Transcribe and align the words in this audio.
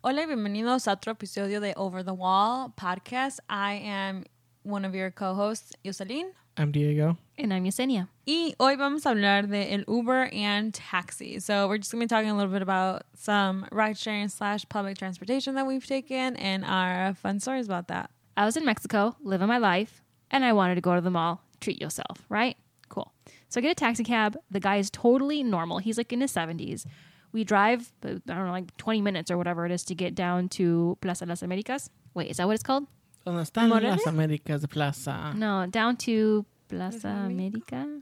Hola, 0.00 0.22
y 0.22 0.26
bienvenidos 0.26 0.86
a 0.86 0.92
otro 0.92 1.12
episodio 1.12 1.60
de 1.60 1.74
Over 1.76 2.04
the 2.04 2.12
Wall 2.12 2.72
podcast. 2.76 3.40
I 3.50 3.80
am 3.84 4.24
one 4.62 4.84
of 4.84 4.94
your 4.94 5.10
co-hosts, 5.10 5.72
Yoselin. 5.84 6.30
I'm 6.56 6.70
Diego. 6.70 7.16
And 7.36 7.52
I'm 7.52 7.64
Yesenia. 7.64 8.08
Y 8.24 8.54
hoy 8.60 8.76
vamos 8.76 9.06
a 9.06 9.10
hablar 9.10 9.48
de 9.50 9.72
el 9.72 9.82
Uber 9.88 10.30
and 10.32 10.72
taxi. 10.72 11.40
So 11.40 11.66
we're 11.66 11.78
just 11.78 11.90
going 11.90 12.00
to 12.00 12.06
be 12.06 12.08
talking 12.08 12.30
a 12.30 12.36
little 12.36 12.52
bit 12.52 12.62
about 12.62 13.06
some 13.16 13.66
ride 13.72 13.98
sharing 13.98 14.28
slash 14.28 14.64
public 14.68 14.96
transportation 14.96 15.56
that 15.56 15.66
we've 15.66 15.84
taken 15.84 16.36
and 16.36 16.64
our 16.64 17.14
fun 17.14 17.40
stories 17.40 17.66
about 17.66 17.88
that. 17.88 18.10
I 18.36 18.44
was 18.44 18.56
in 18.56 18.64
Mexico, 18.64 19.16
living 19.20 19.48
my 19.48 19.58
life, 19.58 20.00
and 20.30 20.44
I 20.44 20.52
wanted 20.52 20.76
to 20.76 20.80
go 20.80 20.94
to 20.94 21.00
the 21.00 21.10
mall. 21.10 21.42
Treat 21.60 21.80
yourself, 21.80 22.24
right? 22.28 22.56
Cool. 22.88 23.12
So 23.48 23.58
I 23.58 23.62
get 23.62 23.72
a 23.72 23.74
taxi 23.74 24.04
cab. 24.04 24.36
The 24.48 24.60
guy 24.60 24.76
is 24.76 24.90
totally 24.90 25.42
normal. 25.42 25.78
He's 25.78 25.98
like 25.98 26.12
in 26.12 26.20
his 26.20 26.32
70s. 26.32 26.86
We 27.32 27.44
drive, 27.44 27.92
uh, 28.04 28.08
I 28.08 28.34
don't 28.34 28.46
know, 28.46 28.50
like 28.52 28.74
20 28.78 29.02
minutes 29.02 29.30
or 29.30 29.36
whatever 29.36 29.66
it 29.66 29.72
is 29.72 29.84
to 29.84 29.94
get 29.94 30.14
down 30.14 30.48
to 30.50 30.96
Plaza 31.00 31.26
Las 31.26 31.42
Americas. 31.42 31.90
Wait, 32.14 32.30
is 32.30 32.38
that 32.38 32.46
what 32.46 32.54
it's 32.54 32.62
called? 32.62 32.86
¿Dónde 33.26 33.42
están 33.42 33.68
Morelia? 33.68 33.90
las 33.90 34.04
Américas 34.06 34.68
Plaza? 34.70 35.34
No, 35.36 35.66
down 35.66 35.96
to 35.98 36.46
Plaza 36.68 37.08
America. 37.08 38.00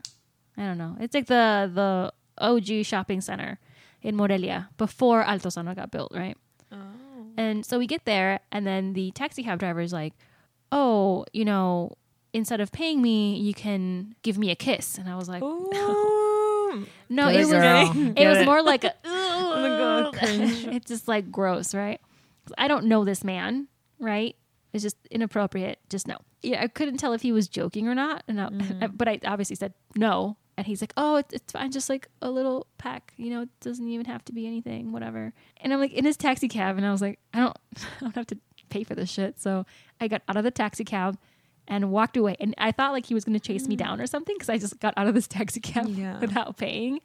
I 0.57 0.61
don't 0.63 0.77
know. 0.77 0.95
It's 0.99 1.13
like 1.13 1.27
the 1.27 1.69
the 1.73 2.13
OG 2.39 2.85
shopping 2.85 3.21
center 3.21 3.59
in 4.01 4.15
Morelia 4.15 4.69
before 4.77 5.23
Altozano 5.23 5.75
got 5.75 5.91
built, 5.91 6.11
right? 6.15 6.37
Oh. 6.71 6.77
And 7.35 7.65
so 7.65 7.77
we 7.77 7.87
get 7.87 8.05
there, 8.05 8.39
and 8.51 8.65
then 8.65 8.93
the 8.93 9.11
taxi 9.11 9.43
cab 9.43 9.59
driver 9.59 9.81
is 9.81 9.91
like, 9.91 10.13
"Oh, 10.71 11.25
you 11.33 11.45
know, 11.45 11.97
instead 12.33 12.61
of 12.61 12.71
paying 12.71 13.01
me, 13.01 13.35
you 13.35 13.53
can 13.53 14.15
give 14.23 14.37
me 14.37 14.49
a 14.49 14.55
kiss." 14.55 14.97
And 14.97 15.09
I 15.09 15.15
was 15.15 15.27
like, 15.27 15.43
Ooh. 15.43 15.69
"No, 17.09 17.27
Get 17.27 17.35
it 17.35 17.41
it, 17.41 17.45
was 17.45 17.53
it 18.17 18.27
was 18.27 18.37
it. 18.39 18.45
more 18.45 18.61
like 18.61 18.83
a 18.83 18.93
it's 20.21 20.87
just 20.87 21.07
like 21.07 21.31
gross, 21.31 21.73
right? 21.73 21.99
I 22.57 22.67
don't 22.67 22.85
know 22.85 23.03
this 23.03 23.23
man, 23.23 23.67
right? 23.99 24.35
It's 24.73 24.83
just 24.83 24.97
inappropriate. 25.09 25.79
Just 25.89 26.07
no. 26.07 26.17
Yeah, 26.41 26.61
I 26.61 26.67
couldn't 26.67 26.97
tell 26.97 27.13
if 27.13 27.21
he 27.21 27.31
was 27.31 27.47
joking 27.47 27.87
or 27.87 27.95
not, 27.95 28.23
and 28.27 28.39
I, 28.39 28.49
mm-hmm. 28.49 28.95
but 28.95 29.07
I 29.07 29.19
obviously 29.25 29.55
said 29.55 29.73
no. 29.95 30.37
And 30.55 30.65
he's 30.65 30.81
like, 30.81 30.93
"Oh, 30.97 31.17
it's, 31.17 31.33
it's 31.33 31.51
fine, 31.51 31.71
just 31.71 31.89
like 31.89 32.07
a 32.21 32.31
little 32.31 32.67
peck. 32.77 33.13
You 33.17 33.29
know, 33.29 33.41
it 33.43 33.49
doesn't 33.59 33.87
even 33.87 34.05
have 34.07 34.25
to 34.25 34.33
be 34.33 34.47
anything, 34.47 34.91
whatever." 34.91 35.33
And 35.61 35.73
I'm 35.73 35.79
like 35.79 35.93
in 35.93 36.05
his 36.05 36.17
taxi 36.17 36.47
cab, 36.47 36.77
and 36.77 36.85
I 36.85 36.91
was 36.91 37.01
like, 37.01 37.19
"I 37.33 37.39
don't, 37.39 37.57
I 37.77 38.01
don't 38.01 38.15
have 38.15 38.27
to 38.27 38.37
pay 38.69 38.83
for 38.83 38.95
this 38.95 39.09
shit." 39.09 39.39
So 39.39 39.65
I 40.01 40.07
got 40.07 40.21
out 40.27 40.37
of 40.37 40.43
the 40.43 40.51
taxi 40.51 40.83
cab 40.83 41.17
and 41.67 41.91
walked 41.91 42.17
away. 42.17 42.35
And 42.39 42.53
I 42.57 42.71
thought 42.71 42.91
like 42.93 43.05
he 43.05 43.13
was 43.13 43.23
going 43.25 43.37
to 43.39 43.45
chase 43.45 43.67
me 43.67 43.75
down 43.75 43.99
or 44.01 44.07
something 44.07 44.35
because 44.35 44.49
I 44.49 44.57
just 44.57 44.79
got 44.79 44.93
out 44.97 45.07
of 45.07 45.13
this 45.15 45.27
taxi 45.27 45.59
cab 45.59 45.87
Yeah. 45.89 46.19
without 46.21 46.57
paying. 46.57 46.99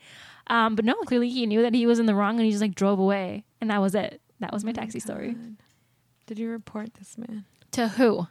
Um, 0.48 0.74
but 0.74 0.84
no, 0.84 0.94
clearly 1.06 1.28
he 1.30 1.46
knew 1.46 1.62
that 1.62 1.74
he 1.74 1.86
was 1.86 1.98
in 1.98 2.06
the 2.06 2.14
wrong, 2.14 2.36
and 2.36 2.44
he 2.44 2.50
just 2.50 2.62
like 2.62 2.74
drove 2.74 2.98
away, 2.98 3.44
and 3.60 3.70
that 3.70 3.80
was 3.80 3.94
it. 3.94 4.20
That 4.40 4.52
was 4.52 4.64
my 4.64 4.72
taxi 4.72 4.98
story. 4.98 5.36
Did 6.26 6.38
you 6.38 6.48
report 6.50 6.94
this 6.94 7.16
man? 7.16 7.44
To 7.72 7.88
who? 7.88 8.26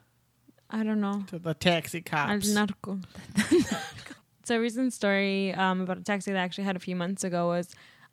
I 0.69 0.83
don't 0.83 0.99
know. 1.01 1.23
To 1.27 1.39
the 1.39 1.53
taxi 1.53 2.03
Al 2.11 2.27
cops. 2.27 2.53
narco. 2.53 2.99
so 4.43 4.55
a 4.57 4.59
recent 4.59 4.93
story 4.93 5.53
um, 5.53 5.81
about 5.81 5.97
a 5.97 6.01
taxi 6.03 6.31
that 6.31 6.39
I 6.39 6.43
actually 6.43 6.65
had 6.65 6.75
a 6.75 6.79
few 6.79 6.95
months 6.95 7.23
ago 7.23 7.47
was 7.47 7.69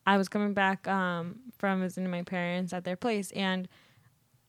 I 0.07 0.17
was 0.17 0.29
coming 0.29 0.55
back 0.55 0.87
um, 0.89 1.37
from 1.59 1.81
visiting 1.81 2.11
my 2.11 2.23
parents 2.23 2.73
at 2.73 2.85
their 2.85 2.97
place 2.97 3.31
and 3.33 3.69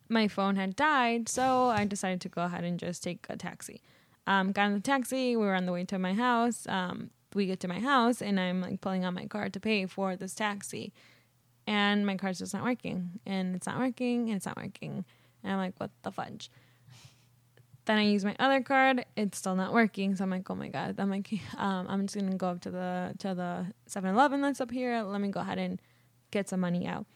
my 0.09 0.27
phone 0.27 0.55
had 0.55 0.75
died, 0.75 1.29
so 1.29 1.67
I 1.67 1.85
decided 1.85 2.21
to 2.21 2.29
go 2.29 2.43
ahead 2.43 2.63
and 2.63 2.79
just 2.79 3.03
take 3.03 3.25
a 3.29 3.37
taxi. 3.37 3.81
Um, 4.27 4.51
got 4.51 4.67
in 4.67 4.73
the 4.73 4.79
taxi. 4.79 5.35
We 5.35 5.45
were 5.45 5.55
on 5.55 5.65
the 5.65 5.71
way 5.71 5.85
to 5.85 5.99
my 5.99 6.13
house. 6.13 6.67
Um, 6.67 7.11
we 7.33 7.45
get 7.45 7.59
to 7.61 7.67
my 7.67 7.79
house, 7.79 8.21
and 8.21 8.39
I'm 8.39 8.61
like 8.61 8.81
pulling 8.81 9.05
out 9.05 9.13
my 9.13 9.25
card 9.25 9.53
to 9.53 9.59
pay 9.59 9.85
for 9.85 10.15
this 10.15 10.33
taxi, 10.33 10.93
and 11.67 12.05
my 12.05 12.17
card's 12.17 12.39
just 12.39 12.53
not 12.53 12.63
working, 12.63 13.19
and 13.25 13.55
it's 13.55 13.67
not 13.67 13.77
working, 13.79 14.29
and 14.29 14.37
it's 14.37 14.45
not 14.45 14.57
working, 14.57 15.05
and 15.43 15.53
I'm 15.53 15.59
like, 15.59 15.75
what 15.77 15.91
the 16.01 16.11
fudge? 16.11 16.49
Then 17.85 17.97
I 17.97 18.03
use 18.03 18.23
my 18.23 18.35
other 18.37 18.61
card. 18.61 19.03
It's 19.15 19.39
still 19.39 19.55
not 19.55 19.73
working. 19.73 20.15
So 20.15 20.23
I'm 20.23 20.29
like, 20.29 20.47
oh 20.47 20.53
my 20.53 20.67
god. 20.67 20.99
I'm 20.99 21.09
like, 21.09 21.27
um, 21.57 21.87
I'm 21.89 22.05
just 22.05 22.15
gonna 22.15 22.35
go 22.35 22.49
up 22.49 22.61
to 22.61 22.69
the 22.69 23.15
to 23.17 23.33
the 23.33 23.65
7-Eleven 23.89 24.41
that's 24.41 24.61
up 24.61 24.69
here. 24.69 25.01
Let 25.01 25.19
me 25.19 25.29
go 25.29 25.39
ahead 25.39 25.57
and 25.57 25.81
get 26.29 26.47
some 26.47 26.59
money 26.59 26.85
out. 26.85 27.07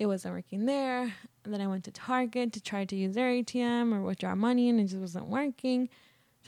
It 0.00 0.06
wasn't 0.06 0.34
working 0.34 0.64
there. 0.64 1.02
And 1.44 1.52
then 1.52 1.60
I 1.60 1.66
went 1.66 1.84
to 1.84 1.90
Target 1.90 2.54
to 2.54 2.60
try 2.62 2.86
to 2.86 2.96
use 2.96 3.14
their 3.14 3.28
ATM 3.28 3.94
or 3.94 4.00
withdraw 4.00 4.34
money, 4.34 4.70
and 4.70 4.80
it 4.80 4.84
just 4.84 4.96
wasn't 4.96 5.26
working. 5.26 5.90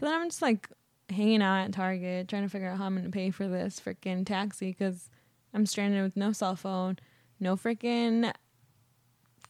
So 0.01 0.07
then 0.07 0.15
I'm 0.15 0.31
just 0.31 0.41
like 0.41 0.71
hanging 1.11 1.43
out 1.43 1.65
at 1.65 1.73
Target 1.73 2.29
trying 2.29 2.45
to 2.45 2.49
figure 2.49 2.71
out 2.71 2.79
how 2.79 2.87
I'm 2.87 2.97
gonna 2.97 3.11
pay 3.11 3.31
for 3.31 3.47
this 3.47 3.79
freaking 3.79 4.25
taxi 4.25 4.71
because 4.71 5.11
I'm 5.53 5.67
stranded 5.67 6.03
with 6.03 6.17
no 6.17 6.33
cell 6.33 6.57
phone, 6.57 6.99
no 7.41 7.57
freaking 7.57 8.33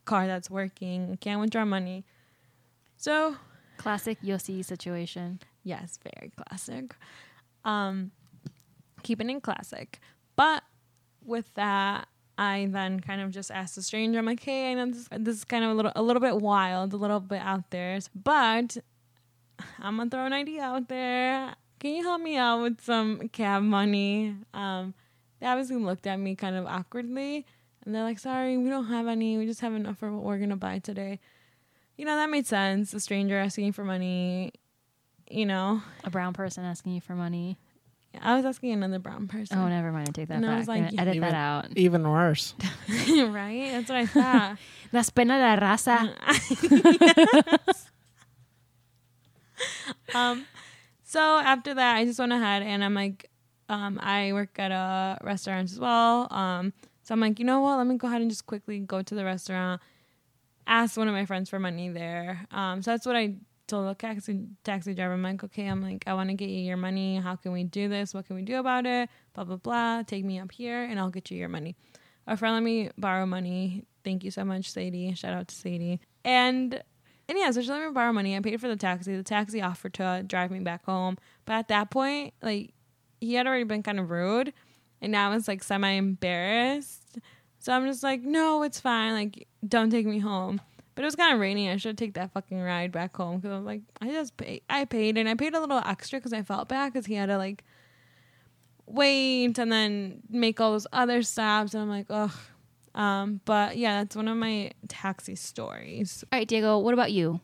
car 0.04 0.26
that's 0.26 0.50
working, 0.50 1.16
can't 1.20 1.40
withdraw 1.40 1.64
money. 1.64 2.04
So 2.96 3.36
Classic 3.76 4.20
Yossi 4.20 4.64
situation. 4.64 5.38
Yes, 5.62 6.00
very 6.02 6.32
classic. 6.36 6.96
Um, 7.64 8.10
keeping 9.04 9.30
it 9.30 9.44
classic. 9.44 10.00
But 10.34 10.64
with 11.24 11.54
that, 11.54 12.08
I 12.38 12.68
then 12.70 13.00
kind 13.00 13.20
of 13.20 13.30
just 13.30 13.50
asked 13.50 13.76
a 13.76 13.82
stranger. 13.82 14.18
I'm 14.18 14.26
like, 14.26 14.42
"Hey, 14.42 14.70
I 14.70 14.74
know 14.74 14.86
this, 14.86 15.08
this 15.10 15.36
is 15.38 15.44
kind 15.44 15.64
of 15.64 15.70
a 15.70 15.74
little 15.74 15.92
a 15.94 16.02
little 16.02 16.20
bit 16.20 16.36
wild, 16.36 16.92
a 16.92 16.96
little 16.96 17.20
bit 17.20 17.40
out 17.42 17.70
there, 17.70 17.98
but 18.14 18.76
I'm 19.78 19.96
gonna 19.96 20.10
throw 20.10 20.26
an 20.26 20.32
idea 20.32 20.62
out 20.62 20.88
there. 20.88 21.54
Can 21.78 21.94
you 21.94 22.02
help 22.02 22.22
me 22.22 22.36
out 22.36 22.62
with 22.62 22.80
some 22.80 23.28
cab 23.28 23.62
money?" 23.62 24.34
Um, 24.54 24.94
they 25.40 25.46
obviously 25.46 25.76
looked 25.76 26.06
at 26.06 26.18
me 26.18 26.34
kind 26.34 26.56
of 26.56 26.66
awkwardly, 26.66 27.46
and 27.84 27.94
they're 27.94 28.04
like, 28.04 28.18
"Sorry, 28.18 28.56
we 28.56 28.68
don't 28.70 28.86
have 28.86 29.06
any. 29.06 29.38
We 29.38 29.46
just 29.46 29.60
have 29.60 29.74
enough 29.74 29.98
for 29.98 30.10
what 30.12 30.24
we're 30.24 30.38
gonna 30.38 30.56
buy 30.56 30.78
today." 30.78 31.20
You 31.96 32.06
know 32.06 32.16
that 32.16 32.30
made 32.30 32.46
sense. 32.46 32.94
A 32.94 33.00
stranger 33.00 33.38
asking 33.38 33.72
for 33.72 33.84
money 33.84 34.52
you 35.32 35.46
know, 35.46 35.82
A 36.04 36.10
brown 36.10 36.34
person 36.34 36.64
asking 36.64 36.92
you 36.92 37.00
for 37.00 37.14
money. 37.14 37.56
I 38.20 38.36
was 38.36 38.44
asking 38.44 38.72
another 38.72 38.98
brown 38.98 39.26
person. 39.28 39.58
Oh, 39.58 39.68
never 39.68 39.90
mind. 39.92 40.08
I 40.08 40.12
take 40.12 40.28
that 40.28 40.34
And 40.34 40.44
I 40.46 40.50
back. 40.50 40.58
was 40.58 40.68
like, 40.68 40.82
Gonna 40.90 41.02
edit 41.02 41.16
Even- 41.16 41.28
that 41.30 41.34
out. 41.36 41.66
Even 41.76 42.08
worse. 42.08 42.54
right? 43.08 43.70
That's 43.72 43.88
what 43.88 43.98
I 43.98 44.06
thought. 44.06 44.58
Las 44.92 45.10
penas 45.10 45.38
de 45.38 45.46
la 45.46 45.56
raza. 45.74 46.14
um, 50.14 50.44
so 51.04 51.20
after 51.20 51.74
that, 51.74 51.96
I 51.96 52.04
just 52.04 52.18
went 52.18 52.32
ahead 52.32 52.62
and 52.62 52.84
I'm 52.84 52.94
like, 52.94 53.30
um, 53.68 53.98
I 54.02 54.32
work 54.32 54.58
at 54.58 54.70
a 54.70 55.18
restaurant 55.24 55.70
as 55.70 55.78
well. 55.78 56.28
Um, 56.32 56.72
so 57.02 57.14
I'm 57.14 57.20
like, 57.20 57.38
you 57.38 57.44
know 57.44 57.60
what? 57.60 57.78
Let 57.78 57.86
me 57.86 57.96
go 57.96 58.06
ahead 58.08 58.20
and 58.20 58.30
just 58.30 58.46
quickly 58.46 58.80
go 58.80 59.02
to 59.02 59.14
the 59.14 59.24
restaurant, 59.24 59.80
ask 60.66 60.96
one 60.96 61.08
of 61.08 61.14
my 61.14 61.24
friends 61.26 61.48
for 61.48 61.58
money 61.58 61.88
there. 61.88 62.46
Um, 62.50 62.82
so 62.82 62.90
that's 62.90 63.06
what 63.06 63.16
I 63.16 63.34
told 63.66 63.88
the 63.88 63.94
taxi 63.94 64.46
taxi 64.64 64.94
driver. 64.94 65.14
I'm 65.14 65.22
like, 65.22 65.42
okay, 65.44 65.66
I'm 65.66 65.82
like, 65.82 66.04
I 66.06 66.14
want 66.14 66.30
to 66.30 66.34
get 66.34 66.48
you 66.48 66.60
your 66.60 66.76
money. 66.76 67.16
How 67.16 67.36
can 67.36 67.52
we 67.52 67.64
do 67.64 67.88
this? 67.88 68.14
What 68.14 68.26
can 68.26 68.36
we 68.36 68.42
do 68.42 68.58
about 68.58 68.86
it? 68.86 69.08
Blah 69.34 69.44
blah 69.44 69.56
blah. 69.56 70.02
Take 70.02 70.24
me 70.24 70.38
up 70.38 70.52
here, 70.52 70.84
and 70.84 70.98
I'll 70.98 71.10
get 71.10 71.30
you 71.30 71.38
your 71.38 71.48
money. 71.48 71.76
A 72.26 72.36
friend 72.36 72.54
let 72.54 72.62
me 72.62 72.90
borrow 72.98 73.26
money. 73.26 73.84
Thank 74.04 74.24
you 74.24 74.30
so 74.30 74.44
much, 74.44 74.70
Sadie. 74.70 75.14
Shout 75.14 75.34
out 75.34 75.48
to 75.48 75.54
Sadie. 75.54 76.00
And 76.24 76.82
and 77.28 77.38
yeah, 77.38 77.50
so 77.50 77.62
she 77.62 77.70
let 77.70 77.86
me 77.86 77.92
borrow 77.92 78.12
money. 78.12 78.36
I 78.36 78.40
paid 78.40 78.60
for 78.60 78.68
the 78.68 78.76
taxi. 78.76 79.16
The 79.16 79.22
taxi 79.22 79.62
offered 79.62 79.94
to 79.94 80.24
drive 80.26 80.50
me 80.50 80.60
back 80.60 80.84
home. 80.84 81.18
But 81.44 81.54
at 81.54 81.68
that 81.68 81.90
point, 81.90 82.34
like 82.42 82.74
he 83.20 83.34
had 83.34 83.46
already 83.46 83.64
been 83.64 83.82
kind 83.82 83.98
of 84.00 84.10
rude. 84.10 84.52
And 85.00 85.12
now 85.12 85.30
I 85.30 85.34
was 85.34 85.48
like 85.48 85.62
semi 85.62 85.90
embarrassed. 85.90 87.18
So 87.58 87.72
I'm 87.72 87.86
just 87.86 88.02
like, 88.02 88.22
no, 88.22 88.64
it's 88.64 88.80
fine. 88.80 89.12
Like, 89.12 89.46
don't 89.66 89.90
take 89.90 90.06
me 90.06 90.18
home. 90.18 90.60
But 90.94 91.02
it 91.02 91.06
was 91.06 91.16
kind 91.16 91.32
of 91.32 91.40
rainy. 91.40 91.70
I 91.70 91.76
should 91.76 91.96
take 91.96 92.14
that 92.14 92.32
fucking 92.32 92.60
ride 92.60 92.92
back 92.92 93.16
home 93.16 93.38
because 93.38 93.52
I 93.52 93.56
was 93.56 93.64
like, 93.64 93.82
I 94.00 94.08
just 94.10 94.36
paid. 94.36 94.62
I 94.68 94.84
paid 94.84 95.16
and 95.16 95.28
I 95.28 95.34
paid 95.34 95.54
a 95.54 95.60
little 95.60 95.82
extra 95.84 96.18
because 96.18 96.32
I 96.32 96.42
felt 96.42 96.68
bad 96.68 96.92
because 96.92 97.06
he 97.06 97.14
had 97.14 97.26
to 97.26 97.38
like 97.38 97.64
wait 98.86 99.58
and 99.58 99.72
then 99.72 100.20
make 100.28 100.60
all 100.60 100.72
those 100.72 100.86
other 100.92 101.22
stops. 101.22 101.72
And 101.74 101.82
I'm 101.82 101.88
like, 101.88 102.06
ugh. 102.10 102.32
Um, 102.94 103.40
but 103.46 103.78
yeah, 103.78 104.00
that's 104.00 104.16
one 104.16 104.28
of 104.28 104.36
my 104.36 104.72
taxi 104.88 105.34
stories. 105.34 106.24
All 106.30 106.38
right, 106.38 106.46
Diego, 106.46 106.78
what 106.78 106.92
about 106.92 107.12
you? 107.12 107.40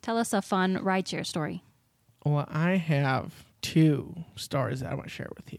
Tell 0.00 0.16
us 0.16 0.32
a 0.32 0.40
fun 0.40 0.78
rideshare 0.78 1.26
story. 1.26 1.64
Well, 2.24 2.46
I 2.48 2.76
have 2.76 3.46
two 3.62 4.14
stories 4.36 4.80
that 4.80 4.92
I 4.92 4.94
want 4.94 5.08
to 5.08 5.10
share 5.10 5.30
with 5.36 5.52
you. 5.52 5.58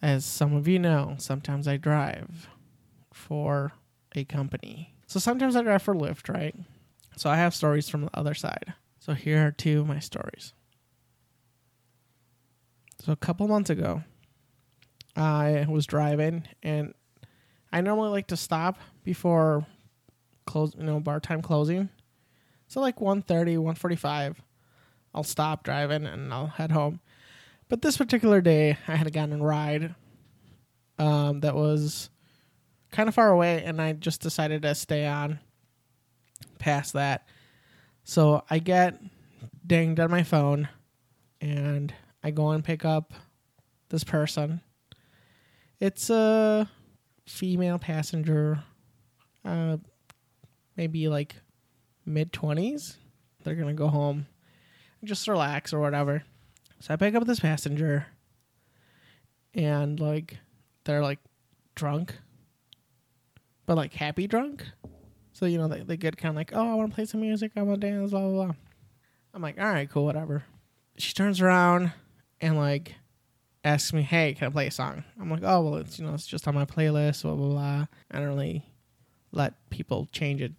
As 0.00 0.24
some 0.24 0.54
of 0.54 0.66
you 0.66 0.78
know, 0.78 1.16
sometimes 1.18 1.68
I 1.68 1.76
drive 1.76 2.48
for 3.12 3.72
a 4.14 4.24
company. 4.24 4.94
So 5.06 5.18
sometimes 5.18 5.56
I 5.56 5.62
drive 5.62 5.82
for 5.82 5.94
Lyft, 5.94 6.32
right? 6.32 6.54
So 7.18 7.28
I 7.28 7.36
have 7.36 7.52
stories 7.52 7.88
from 7.88 8.02
the 8.02 8.16
other 8.16 8.34
side. 8.34 8.74
So 9.00 9.12
here 9.12 9.44
are 9.44 9.50
two 9.50 9.80
of 9.80 9.88
my 9.88 9.98
stories. 9.98 10.52
So 13.00 13.10
a 13.10 13.16
couple 13.16 13.48
months 13.48 13.70
ago, 13.70 14.04
I 15.16 15.66
was 15.68 15.84
driving 15.84 16.46
and 16.62 16.94
I 17.72 17.80
normally 17.80 18.10
like 18.10 18.28
to 18.28 18.36
stop 18.36 18.78
before 19.02 19.66
close, 20.46 20.74
you 20.76 20.84
know, 20.84 21.00
bar 21.00 21.18
time 21.18 21.42
closing. 21.42 21.88
So 22.68 22.80
like 22.80 23.00
1:30, 23.00 23.58
1:45, 23.58 24.36
I'll 25.12 25.24
stop 25.24 25.64
driving 25.64 26.06
and 26.06 26.32
I'll 26.32 26.46
head 26.46 26.70
home. 26.70 27.00
But 27.68 27.82
this 27.82 27.96
particular 27.96 28.40
day, 28.40 28.78
I 28.86 28.94
had 28.94 29.12
gotten 29.12 29.40
a 29.40 29.44
ride 29.44 29.94
um, 30.98 31.40
that 31.40 31.56
was 31.56 32.10
kind 32.92 33.08
of 33.08 33.14
far 33.14 33.30
away, 33.30 33.64
and 33.64 33.82
I 33.82 33.92
just 33.92 34.20
decided 34.20 34.62
to 34.62 34.74
stay 34.76 35.04
on 35.04 35.40
past 36.58 36.92
that. 36.94 37.26
So 38.04 38.42
I 38.48 38.58
get 38.58 39.00
dinged 39.66 40.00
on 40.00 40.10
my 40.10 40.22
phone 40.22 40.68
and 41.40 41.92
I 42.22 42.30
go 42.30 42.50
and 42.50 42.64
pick 42.64 42.84
up 42.84 43.12
this 43.90 44.04
person. 44.04 44.60
It's 45.80 46.10
a 46.10 46.68
female 47.26 47.78
passenger, 47.78 48.64
uh, 49.44 49.76
maybe 50.76 51.08
like 51.08 51.36
mid 52.04 52.32
20s. 52.32 52.96
They're 53.44 53.54
going 53.54 53.68
to 53.68 53.74
go 53.74 53.88
home, 53.88 54.26
just 55.04 55.28
relax 55.28 55.72
or 55.72 55.80
whatever. 55.80 56.24
So 56.80 56.94
I 56.94 56.96
pick 56.96 57.14
up 57.14 57.26
this 57.26 57.40
passenger 57.40 58.06
and 59.54 59.98
like 60.00 60.38
they're 60.84 61.02
like 61.02 61.18
drunk, 61.74 62.16
but 63.66 63.76
like 63.76 63.94
happy 63.94 64.26
drunk. 64.26 64.64
So, 65.38 65.46
you 65.46 65.56
know, 65.56 65.68
they, 65.68 65.82
they 65.82 65.96
get 65.96 66.16
kind 66.16 66.30
of 66.30 66.36
like, 66.36 66.50
oh, 66.52 66.72
I 66.72 66.74
want 66.74 66.90
to 66.90 66.94
play 66.96 67.04
some 67.04 67.20
music. 67.20 67.52
I 67.56 67.62
want 67.62 67.80
to 67.80 67.86
dance, 67.88 68.10
blah, 68.10 68.22
blah, 68.22 68.46
blah. 68.46 68.54
I'm 69.32 69.40
like, 69.40 69.60
all 69.60 69.68
right, 69.68 69.88
cool, 69.88 70.04
whatever. 70.04 70.42
She 70.96 71.12
turns 71.12 71.40
around 71.40 71.92
and 72.40 72.56
like 72.56 72.96
asks 73.62 73.92
me, 73.92 74.02
hey, 74.02 74.34
can 74.34 74.48
I 74.48 74.50
play 74.50 74.66
a 74.66 74.72
song? 74.72 75.04
I'm 75.20 75.30
like, 75.30 75.44
oh, 75.44 75.60
well, 75.60 75.76
it's, 75.76 75.96
you 75.96 76.04
know, 76.04 76.12
it's 76.12 76.26
just 76.26 76.48
on 76.48 76.56
my 76.56 76.64
playlist, 76.64 77.22
blah, 77.22 77.36
blah, 77.36 77.50
blah. 77.50 77.86
I 78.10 78.18
don't 78.18 78.26
really 78.26 78.64
let 79.30 79.54
people 79.70 80.08
change 80.10 80.42
it. 80.42 80.54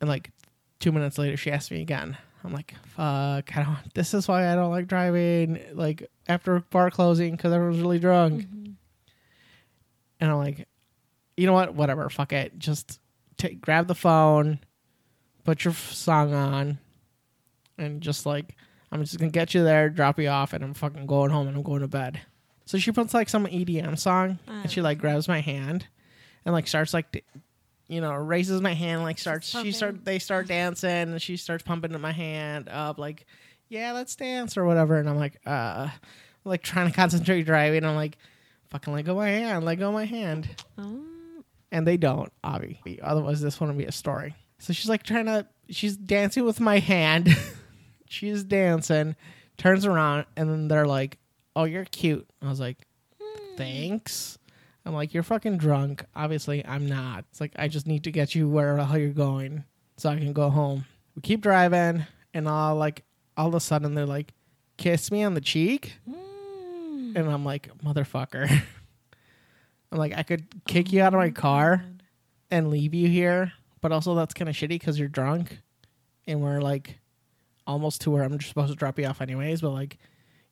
And 0.00 0.10
like 0.10 0.32
two 0.80 0.90
minutes 0.90 1.16
later, 1.16 1.36
she 1.36 1.52
asked 1.52 1.70
me 1.70 1.80
again. 1.80 2.16
I'm 2.42 2.52
like, 2.52 2.74
fuck, 2.96 3.56
I 3.56 3.62
don't, 3.62 3.94
this 3.94 4.14
is 4.14 4.26
why 4.26 4.50
I 4.50 4.56
don't 4.56 4.72
like 4.72 4.88
driving, 4.88 5.60
like 5.74 6.10
after 6.26 6.58
bar 6.70 6.90
closing 6.90 7.36
because 7.36 7.52
everyone's 7.52 7.80
really 7.80 8.00
drunk. 8.00 8.42
Mm-hmm. 8.42 8.72
And 10.18 10.30
I'm 10.30 10.38
like, 10.38 10.66
you 11.36 11.46
know 11.46 11.52
what? 11.52 11.74
Whatever. 11.74 12.10
Fuck 12.10 12.32
it. 12.32 12.58
Just 12.58 12.98
take, 13.48 13.60
grab 13.60 13.86
the 13.88 13.94
phone, 13.94 14.58
put 15.44 15.64
your 15.64 15.72
f- 15.72 15.92
song 15.92 16.32
on, 16.34 16.78
and 17.78 18.00
just 18.00 18.26
like, 18.26 18.56
I'm 18.90 19.02
just 19.02 19.18
gonna 19.18 19.30
get 19.30 19.54
you 19.54 19.64
there, 19.64 19.88
drop 19.90 20.18
you 20.18 20.28
off, 20.28 20.52
and 20.52 20.62
I'm 20.62 20.74
fucking 20.74 21.06
going 21.06 21.30
home 21.30 21.48
and 21.48 21.56
I'm 21.56 21.62
going 21.62 21.80
to 21.80 21.88
bed. 21.88 22.20
So 22.66 22.78
she 22.78 22.92
puts 22.92 23.12
like 23.14 23.28
some 23.28 23.46
EDM 23.46 23.98
song, 23.98 24.38
and 24.46 24.70
she 24.70 24.80
like 24.82 24.98
grabs 24.98 25.28
my 25.28 25.40
hand, 25.40 25.86
and 26.44 26.52
like 26.52 26.66
starts 26.68 26.94
like, 26.94 27.10
d- 27.12 27.22
you 27.88 28.00
know, 28.00 28.14
raises 28.14 28.60
my 28.60 28.72
hand, 28.72 29.02
like 29.02 29.18
starts. 29.18 29.48
She 29.48 29.72
start. 29.72 30.04
They 30.04 30.18
start 30.18 30.46
dancing, 30.46 30.90
and 30.90 31.20
she 31.20 31.36
starts 31.36 31.62
pumping 31.64 31.92
at 31.94 32.00
my 32.00 32.12
hand 32.12 32.68
up, 32.70 32.98
like, 32.98 33.26
yeah, 33.68 33.92
let's 33.92 34.14
dance 34.16 34.56
or 34.56 34.64
whatever. 34.64 34.98
And 34.98 35.08
I'm 35.08 35.16
like, 35.18 35.38
uh, 35.44 35.88
like 36.44 36.62
trying 36.62 36.88
to 36.88 36.92
concentrate 36.96 37.42
driving. 37.42 37.84
I'm 37.84 37.96
like, 37.96 38.16
fucking 38.70 38.92
let 38.92 39.04
go 39.04 39.16
my 39.16 39.28
hand, 39.28 39.64
let 39.64 39.78
go 39.78 39.90
my 39.92 40.04
hand 40.06 40.48
Oh. 40.78 41.00
And 41.72 41.86
they 41.86 41.96
don't 41.96 42.32
obviously. 42.44 43.00
Otherwise 43.00 43.40
this 43.40 43.58
wouldn't 43.58 43.78
be 43.78 43.86
a 43.86 43.92
story. 43.92 44.36
So 44.58 44.72
she's 44.72 44.88
like 44.88 45.02
trying 45.02 45.26
to 45.26 45.46
she's 45.70 45.96
dancing 45.96 46.44
with 46.44 46.60
my 46.60 46.78
hand. 46.78 47.28
She's 48.08 48.44
dancing. 48.44 49.16
Turns 49.56 49.86
around 49.86 50.26
and 50.36 50.50
then 50.50 50.68
they're 50.68 50.86
like 50.86 51.18
oh 51.56 51.64
you're 51.64 51.86
cute. 51.86 52.28
I 52.42 52.48
was 52.48 52.60
like 52.60 52.86
thanks. 53.56 54.38
I'm 54.84 54.92
like 54.92 55.14
you're 55.14 55.22
fucking 55.22 55.56
drunk. 55.56 56.04
Obviously 56.14 56.64
i'm 56.66 56.86
not. 56.86 57.24
It's 57.30 57.40
like 57.40 57.52
i 57.56 57.68
just 57.68 57.86
need 57.86 58.04
to 58.04 58.10
get 58.10 58.34
you 58.34 58.48
where 58.48 58.76
the 58.76 58.84
hell 58.84 58.98
you're 58.98 59.10
going 59.10 59.64
so 59.96 60.10
i 60.10 60.16
can 60.16 60.34
go 60.34 60.50
home. 60.50 60.84
We 61.16 61.22
keep 61.22 61.40
driving 61.40 62.04
and 62.34 62.46
all 62.46 62.76
like 62.76 63.02
all 63.36 63.48
of 63.48 63.54
a 63.54 63.60
sudden 63.60 63.94
they're 63.94 64.06
like 64.06 64.34
kiss 64.76 65.10
me 65.10 65.22
on 65.22 65.34
the 65.34 65.40
cheek? 65.40 65.98
Mm. 66.08 67.16
and 67.16 67.30
i'm 67.30 67.44
like 67.44 67.70
motherfucker 67.84 68.62
i'm 69.92 69.98
like 69.98 70.16
i 70.16 70.24
could 70.24 70.44
oh 70.54 70.58
kick 70.66 70.92
you 70.92 71.00
out 71.02 71.14
of 71.14 71.20
my 71.20 71.30
car 71.30 71.84
and 72.52 72.68
leave 72.68 72.92
you 72.92 73.08
here, 73.08 73.52
but 73.80 73.90
also 73.90 74.14
that's 74.14 74.34
kind 74.34 74.48
of 74.48 74.54
shitty 74.54 74.68
because 74.68 74.98
you're 74.98 75.08
drunk, 75.08 75.58
and 76.26 76.40
we're 76.40 76.60
like 76.60 77.00
almost 77.66 78.02
to 78.02 78.10
where 78.10 78.22
I'm 78.22 78.38
just 78.38 78.50
supposed 78.50 78.70
to 78.70 78.76
drop 78.76 78.98
you 78.98 79.06
off 79.06 79.22
anyways. 79.22 79.62
But 79.62 79.70
like, 79.70 79.98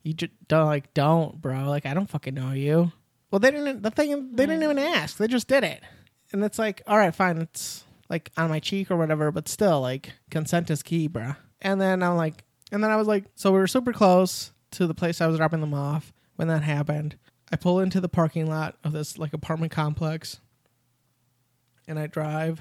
you 0.02 0.14
just 0.14 0.32
don't 0.48 0.66
like 0.66 0.92
don't, 0.94 1.40
bro. 1.40 1.68
Like 1.68 1.86
I 1.86 1.94
don't 1.94 2.08
fucking 2.08 2.34
know 2.34 2.52
you. 2.52 2.90
Well, 3.30 3.38
they 3.38 3.50
didn't. 3.50 3.82
The 3.82 3.90
thing 3.90 4.34
they 4.34 4.46
didn't 4.46 4.62
even 4.62 4.78
ask. 4.78 5.18
They 5.18 5.28
just 5.28 5.46
did 5.46 5.62
it, 5.62 5.82
and 6.32 6.42
it's 6.42 6.58
like, 6.58 6.82
all 6.86 6.96
right, 6.96 7.14
fine. 7.14 7.36
It's 7.36 7.84
like 8.08 8.32
on 8.36 8.48
my 8.48 8.60
cheek 8.60 8.90
or 8.90 8.96
whatever, 8.96 9.30
but 9.30 9.46
still, 9.46 9.82
like 9.82 10.12
consent 10.30 10.70
is 10.70 10.82
key, 10.82 11.06
bro. 11.06 11.34
And 11.60 11.78
then 11.78 12.02
I'm 12.02 12.16
like, 12.16 12.44
and 12.72 12.82
then 12.82 12.90
I 12.90 12.96
was 12.96 13.06
like, 13.06 13.24
so 13.34 13.52
we 13.52 13.58
were 13.58 13.66
super 13.66 13.92
close 13.92 14.52
to 14.72 14.86
the 14.86 14.94
place 14.94 15.20
I 15.20 15.26
was 15.26 15.36
dropping 15.36 15.60
them 15.60 15.74
off 15.74 16.14
when 16.36 16.48
that 16.48 16.62
happened. 16.62 17.16
I 17.52 17.56
pull 17.56 17.80
into 17.80 18.00
the 18.00 18.08
parking 18.08 18.46
lot 18.46 18.76
of 18.84 18.92
this 18.92 19.18
like 19.18 19.32
apartment 19.32 19.72
complex 19.72 20.40
and 21.88 21.98
I 21.98 22.06
drive 22.06 22.60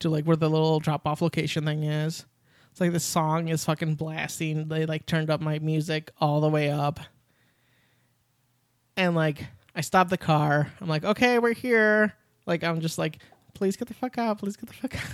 to 0.00 0.08
like 0.08 0.24
where 0.24 0.36
the 0.36 0.48
little 0.48 0.80
drop 0.80 1.06
off 1.06 1.20
location 1.22 1.64
thing 1.64 1.82
is. 1.82 2.24
It's 2.70 2.80
like 2.80 2.92
the 2.92 3.00
song 3.00 3.48
is 3.48 3.64
fucking 3.64 3.94
blasting. 3.94 4.68
They 4.68 4.86
like 4.86 5.06
turned 5.06 5.30
up 5.30 5.40
my 5.40 5.58
music 5.58 6.10
all 6.20 6.40
the 6.40 6.48
way 6.48 6.70
up. 6.70 6.98
And 8.96 9.14
like 9.14 9.46
I 9.76 9.82
stop 9.82 10.08
the 10.08 10.16
car. 10.16 10.72
I'm 10.80 10.88
like, 10.88 11.04
okay, 11.04 11.38
we're 11.38 11.54
here. 11.54 12.14
Like 12.46 12.64
I'm 12.64 12.80
just 12.80 12.98
like, 12.98 13.18
please 13.52 13.76
get 13.76 13.88
the 13.88 13.94
fuck 13.94 14.18
out. 14.18 14.38
Please 14.38 14.56
get 14.56 14.68
the 14.68 14.74
fuck 14.74 14.94
out. 15.04 15.12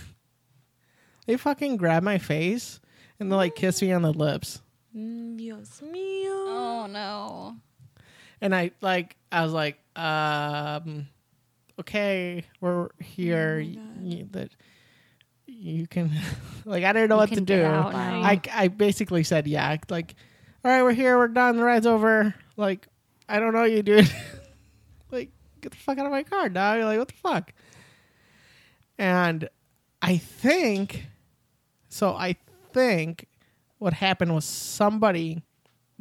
They 1.27 1.37
fucking 1.37 1.77
grab 1.77 2.03
my 2.03 2.19
face 2.19 2.81
and 3.19 3.31
they 3.31 3.37
like 3.37 3.55
kiss 3.57 3.83
me 3.83 3.93
on 3.93 4.03
the 4.03 4.13
lips. 4.13 4.63
Mm, 4.97 5.37
Dios 5.37 5.83
mío. 5.85 6.47
Oh 6.47 6.87
no. 6.91 7.57
And 8.41 8.55
I 8.55 8.71
like 8.81 9.17
I 9.31 9.43
was 9.43 9.53
like, 9.53 9.79
um, 9.97 11.07
okay, 11.81 12.45
we're 12.61 12.89
here. 13.01 13.63
Oh 13.63 13.69
my 13.69 13.81
y- 14.03 14.17
y- 14.19 14.27
that 14.33 14.51
you 15.47 15.87
can, 15.87 16.11
like, 16.65 16.85
I 16.85 16.93
didn't 16.93 17.09
know 17.11 17.17
You 17.17 17.21
what 17.21 17.29
to 17.31 17.41
do. 17.41 17.57
get 17.57 17.65
out 17.65 17.93
now. 17.93 18.23
I 18.23 18.41
I 18.53 18.69
basically 18.69 19.25
said, 19.25 19.47
yeah, 19.47 19.77
like, 19.91 20.15
all 20.65 20.71
right, 20.71 20.83
we're 20.83 20.93
here, 20.93 21.19
we're 21.19 21.29
done, 21.29 21.57
the 21.57 21.65
ride's 21.65 21.87
over. 21.87 22.35
Like, 22.57 22.87
I 23.29 23.41
don't 23.41 23.53
know 23.53 23.65
you, 23.65 23.83
dude. 23.83 24.11
like, 25.11 25.31
get 25.61 25.73
the 25.73 25.79
fuck 25.79 25.99
out 25.99 26.07
of 26.07 26.13
my 26.13 26.23
car, 26.23 26.49
dog. 26.49 26.77
You're 26.79 26.87
like, 26.87 26.99
what 26.99 27.09
the 27.09 27.15
fuck? 27.15 27.53
And 28.99 29.49
I 30.03 30.17
think, 30.19 31.07
so 31.89 32.15
I 32.15 32.37
think 32.73 33.27
what 33.79 33.93
happened 33.95 34.35
was 34.35 34.45
somebody 34.45 35.43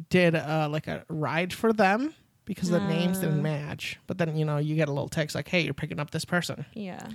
did 0.10 0.36
uh, 0.36 0.68
like 0.72 0.88
a 0.88 1.04
ride 1.10 1.54
for 1.54 1.74
them 1.74 2.14
because 2.50 2.70
the 2.70 2.80
names 2.82 3.20
didn't 3.20 3.40
Ah. 3.40 3.44
match. 3.44 3.98
But 4.08 4.18
then 4.18 4.36
you 4.36 4.44
know 4.44 4.58
you 4.58 4.76
get 4.76 4.90
a 4.90 4.92
little 4.92 5.08
text 5.08 5.36
like, 5.36 5.48
"Hey, 5.48 5.62
you're 5.62 5.74
picking 5.74 6.00
up 6.00 6.12
this 6.12 6.26
person." 6.26 6.66
Yeah. 6.74 7.08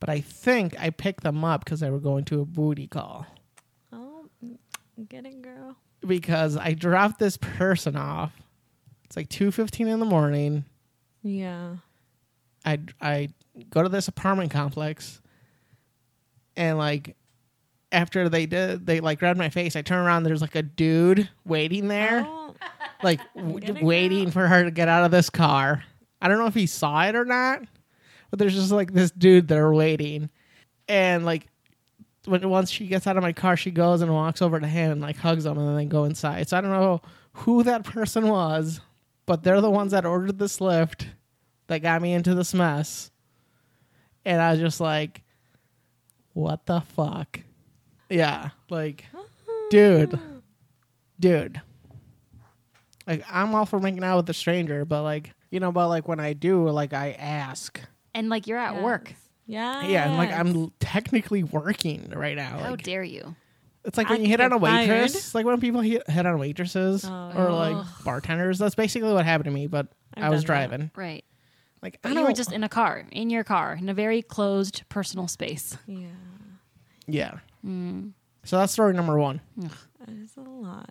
But 0.00 0.08
I 0.10 0.20
think 0.20 0.78
I 0.78 0.90
picked 0.90 1.22
them 1.22 1.44
up 1.44 1.64
because 1.64 1.80
they 1.80 1.90
were 1.90 1.98
going 2.00 2.24
to 2.26 2.40
a 2.40 2.44
booty 2.44 2.86
call 2.86 3.26
Oh, 3.92 4.26
get 5.08 5.24
it, 5.26 5.40
girl. 5.42 5.76
because 6.06 6.56
I 6.56 6.72
dropped 6.74 7.18
this 7.18 7.36
person 7.36 7.96
off. 7.96 8.32
It's 9.04 9.16
like 9.16 9.28
two 9.28 9.50
fifteen 9.50 9.88
in 9.88 9.98
the 10.00 10.06
morning. 10.06 10.64
Yeah. 11.22 11.76
I 12.64 12.78
I 13.00 13.28
go 13.70 13.82
to 13.82 13.88
this 13.88 14.08
apartment 14.08 14.50
complex, 14.50 15.20
and 16.56 16.78
like 16.78 17.16
after 17.92 18.28
they 18.28 18.46
did, 18.46 18.86
they 18.86 19.00
like 19.00 19.18
grabbed 19.18 19.38
my 19.38 19.48
face. 19.50 19.74
I 19.76 19.82
turn 19.82 20.04
around. 20.04 20.22
There's 20.22 20.40
like 20.42 20.54
a 20.54 20.62
dude 20.62 21.28
waiting 21.44 21.88
there. 21.88 22.24
Oh, 22.26 22.54
like 23.02 23.20
w- 23.36 23.84
waiting 23.84 24.30
for 24.30 24.46
her 24.46 24.64
to 24.64 24.70
get 24.70 24.88
out 24.88 25.04
of 25.04 25.10
this 25.10 25.30
car. 25.30 25.82
I 26.20 26.28
don't 26.28 26.38
know 26.38 26.46
if 26.46 26.54
he 26.54 26.66
saw 26.66 27.02
it 27.04 27.16
or 27.16 27.24
not, 27.24 27.62
but 28.30 28.38
there's 28.38 28.54
just 28.54 28.70
like 28.70 28.92
this 28.92 29.10
dude 29.10 29.48
there 29.48 29.72
waiting, 29.72 30.30
and 30.88 31.24
like 31.24 31.46
when 32.26 32.48
once 32.48 32.70
she 32.70 32.86
gets 32.86 33.06
out 33.06 33.16
of 33.16 33.22
my 33.22 33.32
car, 33.32 33.56
she 33.56 33.70
goes 33.70 34.02
and 34.02 34.12
walks 34.12 34.42
over 34.42 34.60
to 34.60 34.66
him 34.66 34.92
and 34.92 35.00
like 35.00 35.16
hugs 35.16 35.46
him, 35.46 35.58
and 35.58 35.68
then 35.68 35.76
they 35.76 35.84
go 35.86 36.04
inside. 36.04 36.48
So 36.48 36.58
I 36.58 36.60
don't 36.60 36.70
know 36.70 37.00
who 37.32 37.62
that 37.62 37.84
person 37.84 38.28
was, 38.28 38.80
but 39.26 39.42
they're 39.42 39.60
the 39.60 39.70
ones 39.70 39.92
that 39.92 40.04
ordered 40.04 40.38
this 40.38 40.58
Lyft 40.58 41.06
that 41.68 41.78
got 41.80 42.02
me 42.02 42.12
into 42.12 42.34
this 42.34 42.52
mess, 42.52 43.10
and 44.24 44.40
I 44.40 44.50
was 44.52 44.60
just 44.60 44.80
like, 44.80 45.22
what 46.34 46.66
the 46.66 46.80
fuck? 46.80 47.40
Yeah, 48.10 48.50
like, 48.68 49.06
dude, 49.70 50.18
dude 51.18 51.62
like 53.10 53.24
I'm 53.30 53.54
all 53.54 53.66
for 53.66 53.78
making 53.80 54.04
out 54.04 54.16
with 54.18 54.30
a 54.30 54.34
stranger, 54.34 54.84
but 54.84 55.02
like 55.02 55.32
you 55.50 55.60
know, 55.60 55.72
but 55.72 55.88
like 55.88 56.06
when 56.08 56.20
I 56.20 56.32
do, 56.32 56.68
like 56.70 56.92
I 56.94 57.12
ask. 57.12 57.80
And 58.14 58.28
like 58.28 58.46
you're 58.46 58.58
at 58.58 58.82
work. 58.82 59.12
Yeah. 59.46 59.84
Yeah, 59.86 60.08
and 60.08 60.16
like 60.16 60.32
I'm 60.32 60.54
l- 60.56 60.72
technically 60.80 61.42
working 61.42 62.12
right 62.14 62.36
now. 62.36 62.58
How 62.58 62.70
Like 62.70 62.82
dare 62.82 63.02
you? 63.02 63.34
it's 63.84 63.96
like 63.98 64.08
I 64.08 64.12
when 64.12 64.20
you 64.22 64.28
hit 64.28 64.38
get 64.38 64.46
on 64.46 64.52
a 64.52 64.58
waitress. 64.58 64.86
fired. 64.88 65.04
It's 65.06 65.34
like 65.34 65.44
when 65.46 65.58
people 65.60 65.80
hit, 65.80 66.08
hit 66.08 66.24
on 66.26 66.38
waitresses 66.38 67.04
Oh, 67.04 67.32
or 67.34 67.44
yeah. 67.48 67.54
like 67.54 67.76
Ugh. 67.76 67.86
bartenders. 68.04 68.58
That's 68.58 68.74
basically 68.74 69.12
what 69.12 69.24
happened 69.24 69.46
to 69.46 69.50
me. 69.50 69.66
But 69.66 69.88
I've 70.14 70.24
I 70.24 70.28
was 70.30 70.44
done 70.44 70.58
that. 70.60 70.68
driving. 70.68 70.90
Right. 70.94 71.24
Like 71.82 71.98
But 72.02 72.08
I 72.10 72.12
you 72.12 72.18
don't. 72.18 72.26
were 72.28 72.32
just 72.34 72.52
in 72.52 72.62
a 72.62 72.68
car, 72.68 73.06
in 73.10 73.30
your 73.30 73.42
car, 73.42 73.72
in 73.80 73.88
a 73.88 73.94
very 73.94 74.22
closed 74.22 74.82
personal 74.88 75.26
space. 75.28 75.76
Yeah. 75.86 76.06
yeah. 77.06 77.38
Mm. 77.66 78.12
So 78.44 78.56
that's 78.58 78.72
story 78.72 78.92
number 78.94 79.18
one. 79.18 79.40
That 79.56 80.08
is 80.10 80.36
a 80.36 80.40
lot. 80.42 80.90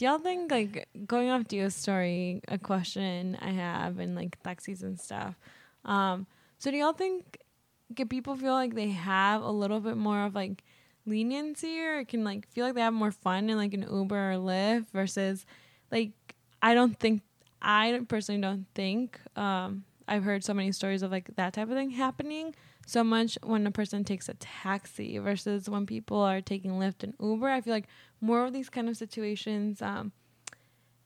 Do 0.00 0.06
y'all 0.06 0.18
think 0.18 0.50
like 0.50 0.88
going 1.06 1.28
off 1.28 1.46
Dio's 1.46 1.74
story, 1.74 2.40
a 2.48 2.56
question 2.56 3.36
I 3.38 3.50
have 3.50 3.98
and 3.98 4.14
like 4.14 4.42
taxis 4.42 4.82
and 4.82 4.98
stuff. 4.98 5.34
Um, 5.84 6.26
so 6.56 6.70
do 6.70 6.78
y'all 6.78 6.94
think 6.94 7.36
get 7.94 8.08
people 8.08 8.34
feel 8.34 8.54
like 8.54 8.74
they 8.74 8.88
have 8.88 9.42
a 9.42 9.50
little 9.50 9.78
bit 9.78 9.98
more 9.98 10.24
of 10.24 10.34
like 10.34 10.64
leniency 11.04 11.78
or 11.80 12.06
can 12.06 12.24
like 12.24 12.48
feel 12.48 12.64
like 12.64 12.76
they 12.76 12.80
have 12.80 12.94
more 12.94 13.10
fun 13.10 13.50
in 13.50 13.58
like 13.58 13.74
an 13.74 13.82
Uber 13.82 14.32
or 14.32 14.36
Lyft 14.36 14.86
versus 14.90 15.44
like 15.92 16.12
I 16.62 16.72
don't 16.72 16.98
think 16.98 17.20
I 17.60 18.00
personally 18.08 18.40
don't 18.40 18.64
think 18.74 19.20
um 19.36 19.84
I've 20.08 20.24
heard 20.24 20.42
so 20.42 20.54
many 20.54 20.72
stories 20.72 21.02
of 21.02 21.10
like 21.10 21.28
that 21.36 21.52
type 21.52 21.68
of 21.68 21.74
thing 21.74 21.90
happening 21.90 22.54
so 22.90 23.02
much 23.04 23.38
when 23.42 23.66
a 23.66 23.70
person 23.70 24.04
takes 24.04 24.28
a 24.28 24.34
taxi 24.34 25.18
versus 25.18 25.68
when 25.68 25.86
people 25.86 26.18
are 26.20 26.40
taking 26.40 26.72
Lyft 26.72 27.02
and 27.02 27.14
Uber. 27.20 27.48
I 27.48 27.60
feel 27.60 27.72
like 27.74 27.88
more 28.20 28.44
of 28.44 28.52
these 28.52 28.68
kind 28.70 28.88
of 28.88 28.96
situations 28.96 29.80
um 29.82 30.12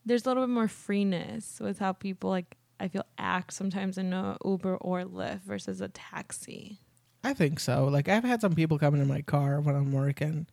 there's 0.07 0.25
a 0.27 0.29
little 0.29 0.43
bit 0.45 0.53
more 0.53 0.69
freeness 0.69 1.61
with 1.61 1.79
how 1.79 1.93
people 1.93 2.31
like 2.31 2.57
I 2.81 2.89
feel 2.89 3.05
act 3.19 3.53
sometimes 3.55 3.97
in 3.99 4.13
a 4.13 4.37
Uber 4.45 4.77
or 4.77 5.03
Lyft 5.05 5.43
versus 5.43 5.81
a 5.81 5.89
taxi. 5.89 6.79
I 7.23 7.33
think 7.33 7.59
so. 7.61 7.85
Like 7.87 8.09
I've 8.09 8.25
had 8.25 8.41
some 8.41 8.55
people 8.55 8.79
come 8.79 8.95
into 8.95 9.07
my 9.07 9.23
car 9.23 9.61
when 9.61 9.75
I'm 9.75 9.93
working, 9.93 10.47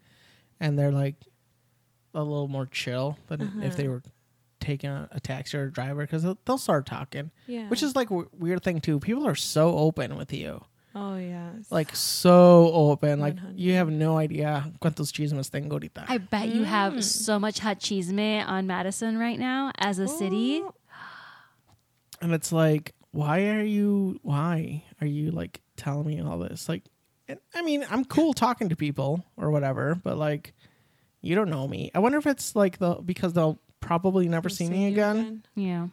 and 0.60 0.78
they're 0.80 0.92
like 0.92 1.16
a 2.14 2.24
little 2.24 2.48
more 2.48 2.66
chill 2.68 3.18
than 3.28 3.42
Uh-huh. 3.42 3.60
if 3.64 3.76
they 3.76 3.88
were 3.90 4.04
taking 4.62 4.90
a, 4.90 5.10
a 5.12 5.20
taxi 5.20 5.58
or 5.58 5.64
a 5.64 5.72
driver 5.72 6.02
because 6.02 6.24
they'll, 6.24 6.38
they'll 6.46 6.58
start 6.58 6.86
talking, 6.86 7.32
Yeah. 7.48 7.68
which 7.68 7.82
is 7.84 7.96
like 7.96 8.08
a 8.12 8.14
w- 8.14 8.30
weird 8.38 8.64
thing 8.64 8.80
too. 8.80 9.00
People 9.00 9.26
are 9.28 9.36
so 9.36 9.76
open 9.78 10.16
with 10.16 10.32
you, 10.32 10.64
oh 10.96 11.16
yes. 11.18 11.72
like 11.72 11.96
so 11.96 12.72
open. 12.74 13.20
Like 13.20 13.36
100. 13.36 13.60
you 13.60 13.74
have 13.74 13.90
no 13.90 14.18
idea 14.18 14.72
cuántos 14.82 15.12
chismes 15.12 15.50
tengo 15.50 15.78
ahorita. 15.80 16.06
I 16.10 16.18
bet 16.18 16.50
you 16.50 16.64
have 16.64 16.94
Mm. 16.94 17.04
so 17.04 17.40
much 17.40 17.60
hot 17.60 17.80
chisme 17.80 18.46
on 18.48 18.68
Madison 18.68 19.18
right 19.18 19.40
now 19.40 19.72
as 19.78 20.00
a 20.00 20.08
city. 20.08 20.62
And 22.22 22.34
it's 22.34 22.52
like, 22.52 22.94
why 23.12 23.48
are 23.50 23.64
you? 23.64 24.20
Why 24.22 24.84
are 25.02 25.08
you 25.08 25.32
like 25.32 25.62
telling 25.76 26.06
me 26.08 26.22
all 26.22 26.38
this? 26.38 26.70
Like, 26.70 26.84
I 27.56 27.62
mean, 27.64 27.86
I'm 27.90 28.06
cool 28.06 28.34
talking 28.34 28.70
to 28.70 28.76
people 28.76 29.26
or 29.38 29.50
whatever, 29.52 29.96
but 29.96 30.18
like, 30.18 30.54
you 31.22 31.34
don't 31.36 31.50
know 31.50 31.68
me. 31.68 31.90
I 31.96 32.00
wonder 32.00 32.18
if 32.20 32.28
it's 32.28 32.56
like 32.56 32.78
the 32.78 32.96
because 33.04 33.34
they'll 33.34 33.60
probably 33.80 34.28
never 34.28 34.50
see 34.50 34.70
me 34.70 34.86
you 34.86 34.92
again. 34.92 35.44
Yeah. 35.56 35.88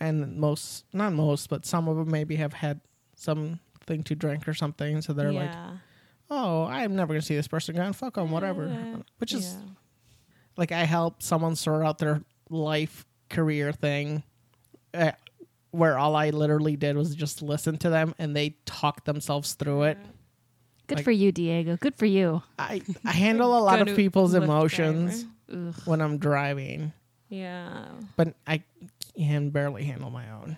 and 0.00 0.36
most 0.38 0.84
not 0.92 1.12
most 1.12 1.48
but 1.50 1.64
some 1.66 1.86
of 1.88 1.96
them 1.96 2.10
maybe 2.10 2.36
have 2.36 2.52
had 2.54 2.80
something 3.86 4.02
to 4.04 4.14
drink 4.14 4.48
or 4.48 4.54
something 4.54 5.02
so 5.02 5.12
they're 5.12 5.32
like 5.32 5.50
oh 6.30 6.64
i'm 6.64 6.96
never 6.96 7.12
gonna 7.12 7.20
see 7.22 7.36
this 7.36 7.48
person 7.48 7.74
again 7.76 7.92
fuck 7.92 8.14
them 8.14 8.30
whatever 8.30 8.66
Yeah. 8.66 8.96
which 9.18 9.32
is 9.34 9.54
Yeah. 9.54 9.68
like 10.56 10.72
i 10.72 10.84
helped 10.84 11.22
someone 11.22 11.54
sort 11.56 11.84
out 11.84 11.98
their 11.98 12.22
life 12.48 13.04
career 13.28 13.72
thing 13.72 14.22
uh, 14.94 15.12
where 15.70 15.98
all 15.98 16.16
i 16.16 16.30
literally 16.30 16.76
did 16.76 16.96
was 16.96 17.14
just 17.14 17.42
listen 17.42 17.76
to 17.78 17.90
them 17.90 18.14
and 18.18 18.34
they 18.34 18.56
talked 18.64 19.04
themselves 19.04 19.54
through 19.54 19.82
it 19.84 19.98
Good 20.86 20.96
Like- 20.98 21.04
for 21.06 21.12
you, 21.12 21.32
Diego. 21.32 21.78
Good 21.78 21.94
for 21.96 22.04
you. 22.06 22.42
i 22.58 22.80
i 23.04 23.12
handle 23.12 23.56
a 23.58 23.60
lot 23.60 23.86
of 23.86 23.94
people's 23.96 24.34
emotions 24.34 25.26
when 25.84 26.00
i'm 26.00 26.16
driving 26.18 26.92
Yeah. 27.28 27.84
but 28.16 28.34
i 28.46 28.62
can 29.16 29.50
barely 29.50 29.84
handle 29.84 30.10
my 30.10 30.30
own 30.30 30.56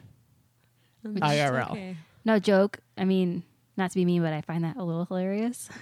IRL. 1.04 1.70
okay. 1.72 1.96
No 2.26 2.38
joke. 2.38 2.80
I 2.98 3.04
mean, 3.04 3.42
not 3.76 3.90
to 3.92 3.94
be 3.96 4.04
mean, 4.04 4.20
but 4.20 4.32
I 4.34 4.40
find 4.42 4.64
that 4.64 4.76
a 4.76 4.82
little 4.84 5.06
hilarious. 5.06 5.70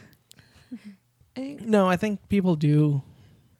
No, 1.37 1.89
I 1.89 1.97
think 1.97 2.29
people 2.29 2.55
do 2.55 3.03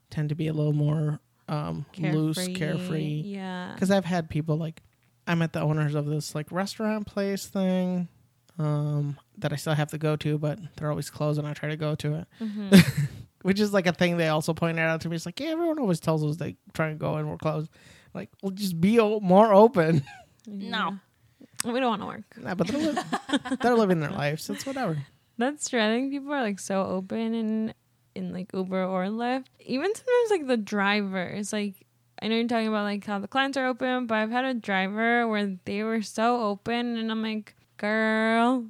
tend 0.09 0.29
to 0.29 0.35
be 0.35 0.47
a 0.47 0.53
little 0.53 0.71
more 0.71 1.19
um, 1.49 1.85
loose, 1.99 2.37
carefree. 2.37 2.53
carefree. 2.55 3.21
Yeah. 3.25 3.71
Because 3.73 3.91
I've 3.91 4.05
had 4.05 4.29
people 4.29 4.55
like, 4.57 4.81
I 5.27 5.35
met 5.35 5.51
the 5.51 5.59
owners 5.59 5.93
of 5.93 6.05
this 6.05 6.33
like 6.33 6.51
restaurant 6.53 7.05
place 7.05 7.47
thing 7.47 8.07
um, 8.57 9.17
that 9.39 9.51
I 9.51 9.57
still 9.57 9.73
have 9.73 9.89
to 9.89 9.97
go 9.97 10.15
to, 10.15 10.37
but 10.37 10.57
they're 10.77 10.89
always 10.89 11.09
closed, 11.09 11.37
and 11.37 11.45
I 11.45 11.53
try 11.53 11.67
to 11.69 11.75
go 11.75 11.95
to 11.95 12.13
it, 12.15 12.27
Mhm. 12.41 13.09
which 13.41 13.59
is 13.59 13.73
like 13.73 13.87
a 13.87 13.91
thing 13.91 14.15
they 14.15 14.29
also 14.29 14.53
pointed 14.53 14.79
out 14.81 15.01
to 15.01 15.09
me. 15.09 15.17
It's 15.17 15.25
like, 15.25 15.39
yeah, 15.41 15.47
everyone 15.47 15.77
always 15.79 15.99
tells 15.99 16.23
us 16.23 16.37
they 16.37 16.55
try 16.73 16.87
and 16.87 16.97
go 16.99 17.15
and 17.15 17.29
we're 17.29 17.37
closed. 17.37 17.69
Like, 18.13 18.29
well, 18.41 18.51
just 18.53 18.79
be 18.79 18.99
o- 19.01 19.19
more 19.19 19.53
open. 19.53 20.03
No. 20.47 20.97
Yeah. 21.65 21.71
We 21.73 21.79
don't 21.79 21.89
want 21.89 22.01
to 22.01 22.07
work. 22.07 22.37
nah, 22.37 22.55
but 22.55 22.67
they're, 22.67 22.91
li- 22.93 23.01
they're 23.61 23.75
living 23.75 23.99
their 23.99 24.11
lives. 24.11 24.43
So 24.43 24.53
it's 24.53 24.65
whatever. 24.65 24.97
That's 25.37 25.69
true. 25.69 25.81
I 25.81 25.87
think 25.87 26.11
people 26.11 26.31
are 26.33 26.41
like 26.41 26.59
so 26.59 26.83
open 26.85 27.33
in 27.33 27.73
in 28.15 28.31
like 28.31 28.51
Uber 28.53 28.83
or 28.85 29.05
Lyft. 29.05 29.45
Even 29.65 29.93
sometimes 29.93 30.29
like 30.31 30.47
the 30.47 30.57
drivers. 30.57 31.51
Like 31.51 31.85
I 32.21 32.27
know 32.29 32.35
you're 32.35 32.47
talking 32.47 32.67
about 32.69 32.83
like 32.83 33.03
how 33.05 33.19
the 33.19 33.27
clients 33.27 33.57
are 33.57 33.65
open, 33.67 34.05
but 34.07 34.15
I've 34.15 34.31
had 34.31 34.45
a 34.45 34.53
driver 34.53 35.27
where 35.27 35.57
they 35.65 35.83
were 35.83 36.01
so 36.01 36.41
open, 36.41 36.95
and 36.97 37.11
I'm 37.11 37.21
like, 37.21 37.53
girl. 37.77 38.65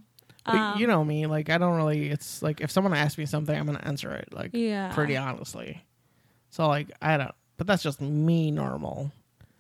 But 0.46 0.56
um, 0.56 0.80
you 0.80 0.88
know 0.88 1.04
me. 1.04 1.26
Like, 1.28 1.50
I 1.50 1.58
don't 1.58 1.76
really. 1.76 2.10
It's 2.10 2.42
like 2.42 2.62
if 2.62 2.72
someone 2.72 2.94
asks 2.94 3.18
me 3.18 3.26
something, 3.26 3.56
I'm 3.56 3.66
gonna 3.66 3.80
answer 3.84 4.12
it. 4.12 4.30
Like, 4.34 4.52
yeah, 4.54 4.92
pretty 4.94 5.18
honestly. 5.18 5.84
So 6.50 6.68
like 6.68 6.90
I 7.02 7.18
don't, 7.18 7.32
but 7.58 7.68
that's 7.68 7.84
just 7.84 8.00
me 8.02 8.50
normal. 8.52 9.12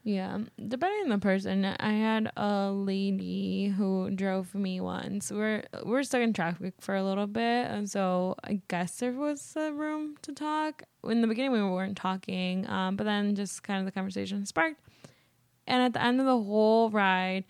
Yeah, 0.07 0.37
depending 0.67 1.05
on 1.05 1.09
the 1.09 1.17
person. 1.17 1.65
I 1.65 1.93
had 1.93 2.31
a 2.37 2.69
lady 2.71 3.69
who 3.69 4.11
drove 4.11 4.53
me 4.53 4.79
once. 4.79 5.31
We're 5.31 5.63
we're 5.83 6.03
stuck 6.03 6.21
in 6.21 6.31
traffic 6.31 6.75
for 6.79 6.95
a 6.95 7.03
little 7.03 7.25
bit, 7.25 7.41
and 7.71 7.89
so 7.89 8.35
I 8.43 8.61
guess 8.67 8.97
there 8.97 9.13
was 9.13 9.53
a 9.55 9.73
room 9.73 10.15
to 10.21 10.31
talk. 10.31 10.83
In 11.05 11.21
the 11.21 11.27
beginning, 11.27 11.53
we 11.53 11.63
weren't 11.63 11.97
talking, 11.97 12.69
um, 12.69 12.97
but 12.97 13.05
then 13.05 13.33
just 13.33 13.63
kind 13.63 13.79
of 13.79 13.85
the 13.85 13.91
conversation 13.91 14.45
sparked. 14.45 14.79
And 15.65 15.81
at 15.81 15.93
the 15.93 16.03
end 16.03 16.19
of 16.19 16.27
the 16.27 16.39
whole 16.39 16.91
ride, 16.91 17.45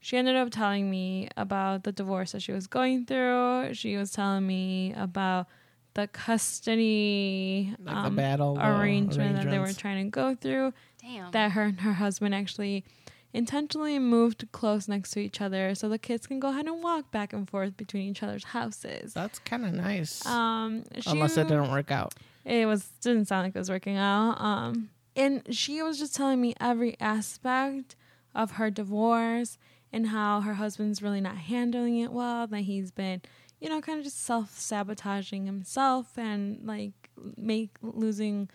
she 0.00 0.16
ended 0.16 0.34
up 0.34 0.50
telling 0.50 0.90
me 0.90 1.28
about 1.36 1.84
the 1.84 1.92
divorce 1.92 2.32
that 2.32 2.42
she 2.42 2.50
was 2.50 2.66
going 2.66 3.06
through. 3.06 3.74
She 3.74 3.96
was 3.96 4.10
telling 4.10 4.48
me 4.48 4.92
about 4.96 5.46
the 5.94 6.06
custody 6.08 7.74
Like 7.82 7.96
um, 7.96 8.14
the 8.14 8.22
battle 8.22 8.58
arrangement 8.60 9.36
that 9.36 9.50
they 9.50 9.58
were 9.58 9.72
trying 9.72 10.04
to 10.04 10.10
go 10.10 10.34
through 10.34 10.72
Damn. 11.00 11.30
that 11.32 11.52
her 11.52 11.62
and 11.62 11.80
her 11.80 11.94
husband 11.94 12.34
actually 12.34 12.84
intentionally 13.32 13.98
moved 13.98 14.46
close 14.52 14.88
next 14.88 15.10
to 15.12 15.20
each 15.20 15.40
other 15.40 15.74
so 15.74 15.88
the 15.88 15.98
kids 15.98 16.26
can 16.26 16.40
go 16.40 16.48
ahead 16.48 16.66
and 16.66 16.82
walk 16.82 17.10
back 17.10 17.32
and 17.32 17.48
forth 17.48 17.76
between 17.76 18.08
each 18.10 18.22
other's 18.22 18.44
houses. 18.44 19.14
That's 19.14 19.38
kind 19.40 19.64
of 19.64 19.72
nice. 19.72 20.24
Um, 20.26 20.84
she, 20.98 21.10
Unless 21.10 21.36
it 21.36 21.48
didn't 21.48 21.70
work 21.70 21.90
out. 21.90 22.14
it 22.44 22.66
was 22.66 22.88
didn't 23.00 23.26
sound 23.26 23.46
like 23.46 23.54
it 23.54 23.58
was 23.58 23.70
working 23.70 23.96
out. 23.96 24.40
Um, 24.40 24.90
and 25.16 25.42
she 25.54 25.82
was 25.82 25.98
just 25.98 26.14
telling 26.14 26.40
me 26.40 26.54
every 26.60 26.96
aspect 27.00 27.96
of 28.34 28.52
her 28.52 28.70
divorce 28.70 29.58
and 29.92 30.08
how 30.08 30.40
her 30.40 30.54
husband's 30.54 31.02
really 31.02 31.20
not 31.20 31.36
handling 31.36 31.98
it 31.98 32.12
well. 32.12 32.46
That 32.46 32.60
he's 32.60 32.90
been, 32.90 33.22
you 33.60 33.68
know, 33.68 33.80
kind 33.80 33.98
of 33.98 34.04
just 34.04 34.24
self 34.24 34.58
sabotaging 34.58 35.46
himself 35.46 36.16
and 36.16 36.60
like 36.66 37.10
make 37.36 37.76
losing 37.82 38.48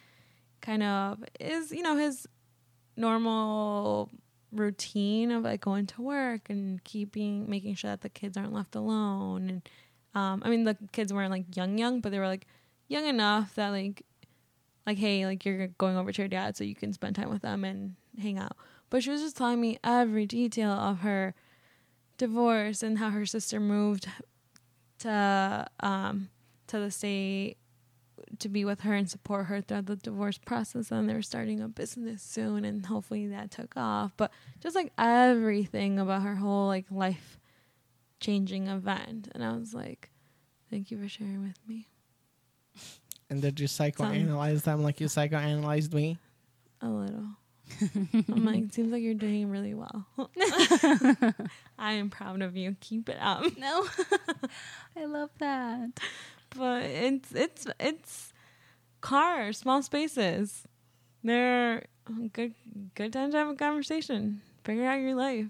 kind 0.61 0.81
of 0.83 1.23
is 1.39 1.71
you 1.71 1.83
know 1.83 1.95
his 1.95 2.27
normal 2.97 4.09
routine 4.51 5.31
of 5.31 5.43
like 5.43 5.61
going 5.61 5.85
to 5.85 6.01
work 6.01 6.49
and 6.49 6.83
keeping 6.83 7.47
making 7.49 7.75
sure 7.75 7.91
that 7.91 8.01
the 8.01 8.09
kids 8.09 8.35
aren't 8.37 8.53
left 8.53 8.73
alone 8.73 9.49
and 9.49 9.69
um 10.15 10.41
i 10.45 10.49
mean 10.49 10.63
the 10.63 10.75
kids 10.93 11.13
weren't 11.13 11.29
like 11.29 11.55
young 11.55 11.77
young 11.77 11.99
but 11.99 12.11
they 12.11 12.17
were 12.17 12.27
like 12.27 12.47
young 12.87 13.05
enough 13.05 13.53
that 13.55 13.69
like 13.69 14.03
like 14.85 14.97
hey 14.97 15.25
like 15.25 15.45
you're 15.45 15.67
going 15.67 15.97
over 15.97 16.11
to 16.11 16.21
your 16.21 16.29
dad 16.29 16.55
so 16.55 16.63
you 16.63 16.75
can 16.75 16.93
spend 16.93 17.15
time 17.15 17.29
with 17.29 17.41
them 17.41 17.63
and 17.63 17.95
hang 18.21 18.37
out. 18.37 18.55
But 18.89 19.03
she 19.03 19.09
was 19.09 19.21
just 19.21 19.37
telling 19.37 19.59
me 19.59 19.77
every 19.83 20.25
detail 20.25 20.71
of 20.71 20.99
her 20.99 21.33
divorce 22.17 22.83
and 22.83 22.99
how 22.99 23.09
her 23.09 23.25
sister 23.25 23.59
moved 23.59 24.07
to 24.99 25.67
um 25.81 26.29
to 26.67 26.79
the 26.79 26.91
state 26.91 27.57
to 28.39 28.49
be 28.49 28.65
with 28.65 28.81
her 28.81 28.93
and 28.93 29.09
support 29.09 29.45
her 29.47 29.61
throughout 29.61 29.85
the 29.85 29.95
divorce 29.95 30.37
process 30.37 30.89
and 30.91 31.07
they're 31.07 31.21
starting 31.21 31.61
a 31.61 31.67
business 31.67 32.21
soon 32.21 32.65
and 32.65 32.85
hopefully 32.85 33.27
that 33.27 33.51
took 33.51 33.73
off. 33.77 34.13
But 34.17 34.31
just 34.61 34.75
like 34.75 34.91
everything 34.97 35.99
about 35.99 36.23
her 36.23 36.35
whole 36.35 36.67
like 36.67 36.85
life 36.89 37.39
changing 38.21 38.67
event 38.67 39.27
and 39.35 39.43
i 39.43 39.51
was 39.51 39.73
like 39.73 40.09
thank 40.71 40.89
you 40.89 40.99
for 40.99 41.07
sharing 41.07 41.43
with 41.43 41.59
me. 41.67 41.87
And 43.29 43.41
did 43.41 43.59
you 43.59 43.67
psychoanalyze 43.67 44.63
them 44.63 44.81
like 44.83 44.99
you 44.99 45.07
psychoanalyzed 45.07 45.93
me? 45.93 46.17
a 46.81 46.89
little 46.89 47.27
i'm 47.81 48.45
like 48.45 48.63
seems 48.71 48.91
like 48.91 49.01
you're 49.01 49.13
doing 49.13 49.49
really 49.49 49.73
well 49.73 50.07
i 51.79 51.93
am 51.93 52.09
proud 52.09 52.41
of 52.41 52.55
you 52.55 52.75
keep 52.79 53.09
it 53.09 53.17
up 53.19 53.43
no. 53.57 53.85
I 54.97 55.05
love 55.05 55.29
that. 55.39 55.89
but 56.55 56.83
it's 56.83 57.31
it's 57.33 57.67
it's 57.79 58.33
cars, 59.01 59.57
small 59.59 59.83
spaces. 59.83 60.63
They're 61.23 61.85
good 62.33 62.53
good 62.95 63.13
time 63.13 63.31
to 63.31 63.37
have 63.37 63.49
a 63.49 63.55
conversation. 63.55 64.41
Figure 64.63 64.85
out 64.85 64.99
your 64.99 65.15
life. 65.15 65.47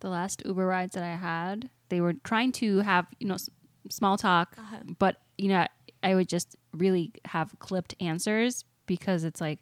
The 0.00 0.08
last 0.08 0.42
Uber 0.46 0.66
rides 0.66 0.94
that 0.94 1.04
I 1.04 1.16
had, 1.16 1.68
they 1.90 2.00
were 2.00 2.14
trying 2.24 2.52
to 2.52 2.78
have, 2.78 3.06
you 3.18 3.28
know, 3.28 3.34
s- 3.34 3.50
small 3.90 4.16
talk, 4.16 4.54
uh-huh. 4.56 4.94
but, 4.98 5.16
you 5.36 5.48
know, 5.48 5.66
I 6.02 6.14
would 6.14 6.26
just 6.26 6.56
really 6.72 7.12
have 7.26 7.54
clipped 7.58 7.94
answers 8.00 8.64
because 8.86 9.24
it's 9.24 9.42
like, 9.42 9.58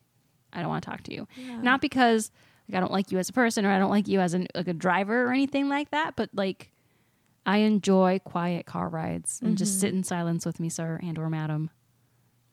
I 0.53 0.61
don't 0.61 0.69
want 0.69 0.85
to 0.85 0.91
talk 0.91 1.03
to 1.05 1.15
you. 1.15 1.27
Not 1.63 1.81
because 1.81 2.31
like, 2.69 2.77
I 2.77 2.81
don't 2.81 2.93
like 2.93 3.11
you 3.13 3.19
as 3.19 3.29
a 3.29 3.33
person 3.33 3.65
or 3.67 3.71
I 3.71 3.79
don't 3.79 3.91
like 3.91 4.09
you 4.09 4.21
as 4.21 4.35
an, 4.35 4.47
like 4.55 4.69
a 4.69 4.73
driver 4.75 5.25
or 5.25 5.33
anything 5.33 5.69
like 5.69 5.91
that, 5.91 6.17
but 6.17 6.31
like 6.35 6.71
I 7.47 7.59
enjoy 7.59 8.19
quiet 8.25 8.67
car 8.67 8.89
rides 8.89 9.41
and 9.43 9.57
just 9.57 9.77
Mhm. 9.77 9.81
sit 9.81 9.95
in 9.95 10.05
silence 10.05 10.45
with 10.45 10.61
me, 10.61 10.69
sir, 10.69 10.99
and 11.03 11.19
or 11.19 11.31
madam. 11.31 11.71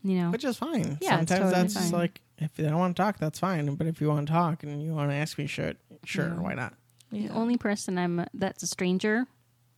You 0.03 0.19
know, 0.19 0.29
Which 0.29 0.43
is 0.43 0.55
fine. 0.57 0.97
Yeah, 1.01 1.17
Sometimes 1.17 1.27
totally 1.27 1.51
that's 1.51 1.73
fine. 1.73 1.91
like 1.91 2.21
if 2.37 2.53
they 2.55 2.63
don't 2.63 2.77
want 2.77 2.95
to 2.95 3.01
talk, 3.01 3.17
that's 3.17 3.39
fine. 3.39 3.73
But 3.75 3.87
if 3.87 3.99
you 3.99 4.07
want 4.09 4.27
to 4.27 4.33
talk 4.33 4.61
and 4.63 4.83
you 4.83 4.93
want 4.93 5.09
to 5.09 5.15
ask 5.15 5.37
me 5.37 5.47
shit, 5.47 5.77
sure, 6.03 6.27
Yeah. 6.27 6.39
why 6.39 6.53
not? 6.53 6.73
the 7.11 7.29
only 7.29 7.55
person 7.57 7.97
I'm 7.97 8.25
that's 8.33 8.61
a 8.63 8.67
stranger 8.67 9.25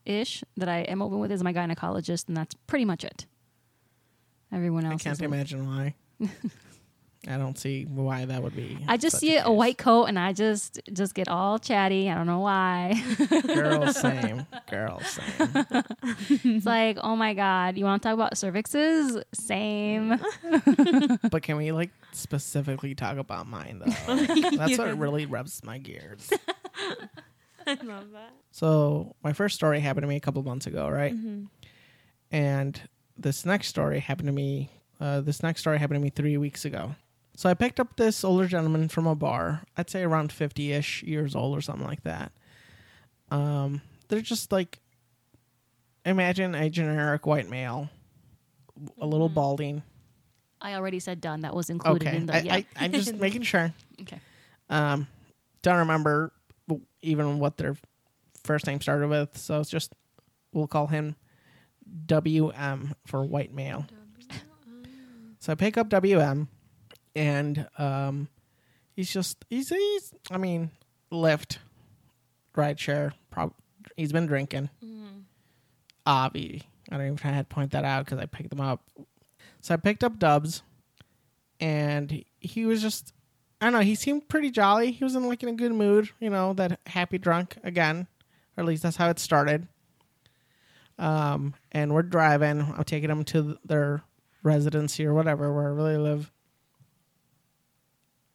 ish 0.06 0.44
that 0.56 0.68
I 0.68 0.80
am 0.80 1.02
open 1.02 1.20
with 1.20 1.32
is 1.32 1.44
my 1.44 1.54
gynecologist, 1.54 2.28
and 2.28 2.36
that's 2.38 2.56
pretty 2.66 2.86
much 2.86 3.04
it. 3.04 3.26
Everyone 4.52 4.86
else, 4.86 5.02
I 5.02 5.04
can't 5.04 5.14
is 5.18 5.22
imagine 5.22 5.66
why. 5.68 5.96
I 7.30 7.38
don't 7.38 7.58
see 7.58 7.84
why 7.84 8.26
that 8.26 8.42
would 8.42 8.56
be. 8.56 8.78
I 8.88 8.98
just 8.98 9.20
see 9.20 9.36
a, 9.36 9.44
case. 9.44 9.50
white 9.50 9.78
coat 9.78 10.06
and 10.06 10.18
I 10.18 10.34
just 10.34 10.80
just 10.94 11.14
get 11.14 11.28
all 11.28 11.60
chatty. 11.60 12.10
I 12.10 12.16
don't 12.16 12.28
know 12.28 12.40
why. 12.40 13.02
girl. 13.48 13.92
Same, 13.94 14.46
girl. 14.70 15.02
Same. 15.02 15.64
it's 16.30 16.66
like, 16.66 16.98
oh 17.02 17.16
my 17.16 17.34
god, 17.34 17.78
you 17.78 17.86
want 17.86 18.02
to 18.02 18.10
talk 18.10 18.14
about 18.14 18.34
cervixes? 18.34 19.22
Same. 19.34 20.20
But 21.30 21.44
can 21.44 21.58
we 21.58 21.72
like 21.72 21.92
specifically 22.12 22.96
talk 22.96 23.18
about 23.18 23.48
mine 23.48 23.82
though? 23.84 24.16
That's 24.56 24.78
what 24.78 24.98
really 24.98 25.26
rubs 25.26 25.64
my 25.64 25.78
gears. 25.78 26.30
I 27.66 27.78
love 27.84 28.12
that. 28.14 28.32
So 28.52 29.16
my 29.24 29.34
first 29.34 29.56
story 29.56 29.80
happened 29.80 30.04
to 30.04 30.08
me 30.08 30.16
a 30.16 30.22
couple 30.22 30.42
months 30.44 30.68
ago, 30.68 30.88
right? 30.90 31.14
Mm-hmm. 31.14 31.46
And 32.32 32.82
this 33.18 33.46
next 33.46 33.68
story 33.68 34.00
happened 34.00 34.28
to 34.28 34.34
me. 34.34 34.70
Uh, 35.00 35.22
this 35.22 35.44
next 35.44 35.62
story 35.62 35.78
happened 35.78 35.98
to 35.98 36.04
me 36.04 36.10
three 36.10 36.38
weeks 36.38 36.66
ago. 36.66 36.96
So 37.38 37.48
I 37.48 37.54
picked 37.54 37.80
up 37.80 37.98
this 37.98 38.24
older 38.24 38.48
gentleman 38.48 38.90
from 38.90 39.06
a 39.06 39.14
bar. 39.14 39.62
I'd 39.78 39.92
say 39.92 40.02
around 40.02 40.32
fifty-ish 40.32 41.04
years 41.04 41.36
old 41.36 41.56
or 41.56 41.62
something 41.62 41.86
like 41.86 42.02
that. 42.04 42.32
Um, 43.30 43.82
they're 44.08 44.22
just 44.22 44.52
like, 44.52 44.80
imagine 46.04 46.56
a 46.56 46.68
generic 46.72 47.28
white 47.28 47.48
male, 47.48 47.90
a 49.00 49.06
little 49.06 49.30
Mhm. 49.30 49.36
balding. 49.36 49.84
I 50.60 50.74
already 50.74 51.00
said 51.00 51.22
done. 51.22 51.42
That 51.42 51.54
was 51.56 51.70
included 51.70 52.08
Okay, 52.08 52.18
in 52.18 52.26
the 52.26 52.36
I, 52.38 52.40
yeah. 52.40 52.56
I, 52.56 52.66
I'm 52.78 52.92
just 52.92 53.14
making 53.20 53.44
sure. 53.44 53.72
okay. 54.02 54.20
Um, 54.72 55.08
don't 55.62 55.78
remember 55.78 56.34
even 57.04 57.38
what 57.38 57.58
their 57.58 57.78
first 58.44 58.66
name 58.66 58.82
started 58.82 59.10
with, 59.10 59.38
so 59.38 59.60
it's 59.60 59.70
just 59.70 59.94
we'll 60.54 60.66
call 60.68 60.88
him 60.88 61.16
WM 62.08 62.96
for 63.06 63.24
white 63.24 63.54
male. 63.54 63.86
So 65.40 65.52
I 65.52 65.56
pick 65.56 65.78
up 65.78 65.88
WM, 65.90 66.48
and 67.18 67.68
um, 67.78 68.30
he's 68.96 69.12
just 69.12 69.44
he's 69.50 69.70
he's 69.70 70.14
I 70.32 70.38
mean 70.38 70.72
left 71.12 71.60
right 72.56 72.80
share. 72.80 73.14
Prob- 73.32 73.54
he's 73.98 74.12
been 74.12 74.28
drinking. 74.28 74.70
Obvi. 76.06 76.62
I 76.90 76.96
don't 76.96 77.06
even 77.06 77.18
try 77.18 77.32
to 77.32 77.44
point 77.44 77.72
that 77.72 77.84
out 77.84 78.06
because 78.06 78.20
I 78.20 78.26
picked 78.28 78.50
them 78.50 78.62
up. 78.62 78.82
So 79.60 79.74
I 79.74 79.78
picked 79.78 80.04
up 80.06 80.20
Dubs, 80.20 80.62
and 81.60 82.24
he, 82.40 82.66
was 82.66 82.82
just 82.82 83.12
I 83.60 83.66
don't 83.66 83.74
know. 83.74 83.80
He 83.80 83.96
seemed 83.96 84.30
pretty 84.30 84.52
jolly. 84.52 84.92
He 84.92 85.04
was 85.04 85.16
in 85.16 85.28
like 85.28 85.44
in 85.44 85.50
a 85.50 85.54
good 85.54 85.74
mood. 85.74 86.10
You 86.20 86.30
know 86.30 86.54
that 86.54 86.80
happy 86.86 87.18
drunk 87.18 87.58
again, 87.64 88.08
or 88.56 88.62
at 88.62 88.68
least 88.68 88.84
that's 88.84 88.96
how 88.96 89.10
it 89.10 89.20
started. 89.20 89.68
Um, 91.00 91.56
and 91.72 91.94
we're 91.94 92.04
driving. 92.04 92.62
I'm 92.62 92.84
taking 92.84 93.10
them 93.10 93.24
to 93.26 93.58
their 93.66 94.04
residency 94.44 95.06
or 95.06 95.14
whatever, 95.14 95.54
wherever 95.54 95.84
they 95.84 95.98
live. 95.98 96.32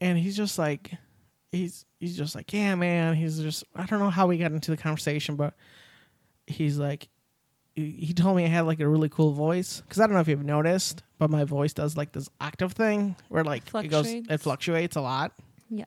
And 0.03 0.19
he's 0.19 0.37
just 0.37 0.59
like, 0.59 0.91
he's 1.53 1.85
he's 2.01 2.17
just 2.17 2.35
like, 2.35 2.53
yeah, 2.53 2.75
man. 2.75 3.15
He's 3.15 3.39
just 3.39 3.63
I 3.77 3.87
don't 3.87 4.01
know 4.01 4.11
how 4.11 4.27
we 4.27 4.37
got 4.37 4.51
into 4.53 4.71
the 4.73 4.77
conversation, 4.77 5.37
but 5.37 5.55
he's 6.47 6.77
like, 6.77 7.09
he 7.77 8.13
told 8.13 8.37
me 8.37 8.45
I 8.45 8.49
had 8.49 8.63
like 8.67 8.81
a 8.81 8.89
really 8.89 9.09
cool 9.09 9.33
voice 9.33 9.81
because 9.81 10.01
I 10.01 10.07
don't 10.07 10.15
know 10.15 10.21
if 10.21 10.27
you've 10.29 10.45
noticed, 10.45 11.03
but 11.19 11.31
my 11.31 11.45
voice 11.45 11.73
does 11.73 11.97
like 11.97 12.13
this 12.13 12.29
octave 12.41 12.73
thing 12.73 13.15
where 13.29 13.45
like 13.45 13.63
it 13.75 13.89
goes, 13.89 14.09
it 14.09 14.41
Fluctuates. 14.41 14.97
a 14.97 15.01
lot. 15.01 15.33
Yes. 15.71 15.87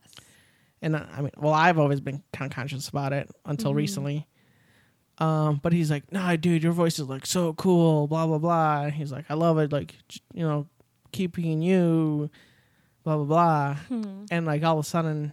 And 0.81 0.95
uh, 0.95 1.05
I 1.11 1.21
mean, 1.21 1.31
well, 1.37 1.53
I've 1.53 1.77
always 1.77 1.99
been 1.99 2.23
kind 2.31 2.49
of 2.49 2.55
conscious 2.55 2.87
about 2.87 3.11
it 3.13 3.29
until 3.45 3.71
Mhm. 3.73 3.75
recently. 3.75 4.27
Um, 5.17 5.59
but 5.63 5.73
he's 5.73 5.89
like, 5.91 6.11
nah, 6.11 6.35
dude, 6.35 6.63
your 6.63 6.73
voice 6.73 6.99
is 6.99 7.07
like 7.07 7.25
so 7.25 7.53
cool, 7.53 8.07
blah 8.07 8.25
blah 8.27 8.37
blah. 8.37 8.89
He's 8.89 9.11
like, 9.11 9.25
I 9.29 9.33
love 9.33 9.57
it, 9.59 9.71
like 9.73 9.93
you 10.33 10.43
know, 10.47 10.67
keep 11.11 11.35
being 11.35 11.61
you, 11.61 12.29
blah 13.05 13.15
blah 13.15 13.25
blah. 13.25 13.75
Hmm. 13.87 14.25
And 14.29 14.45
like 14.45 14.63
all 14.63 14.77
of 14.77 14.85
a 14.85 14.87
sudden, 14.87 15.31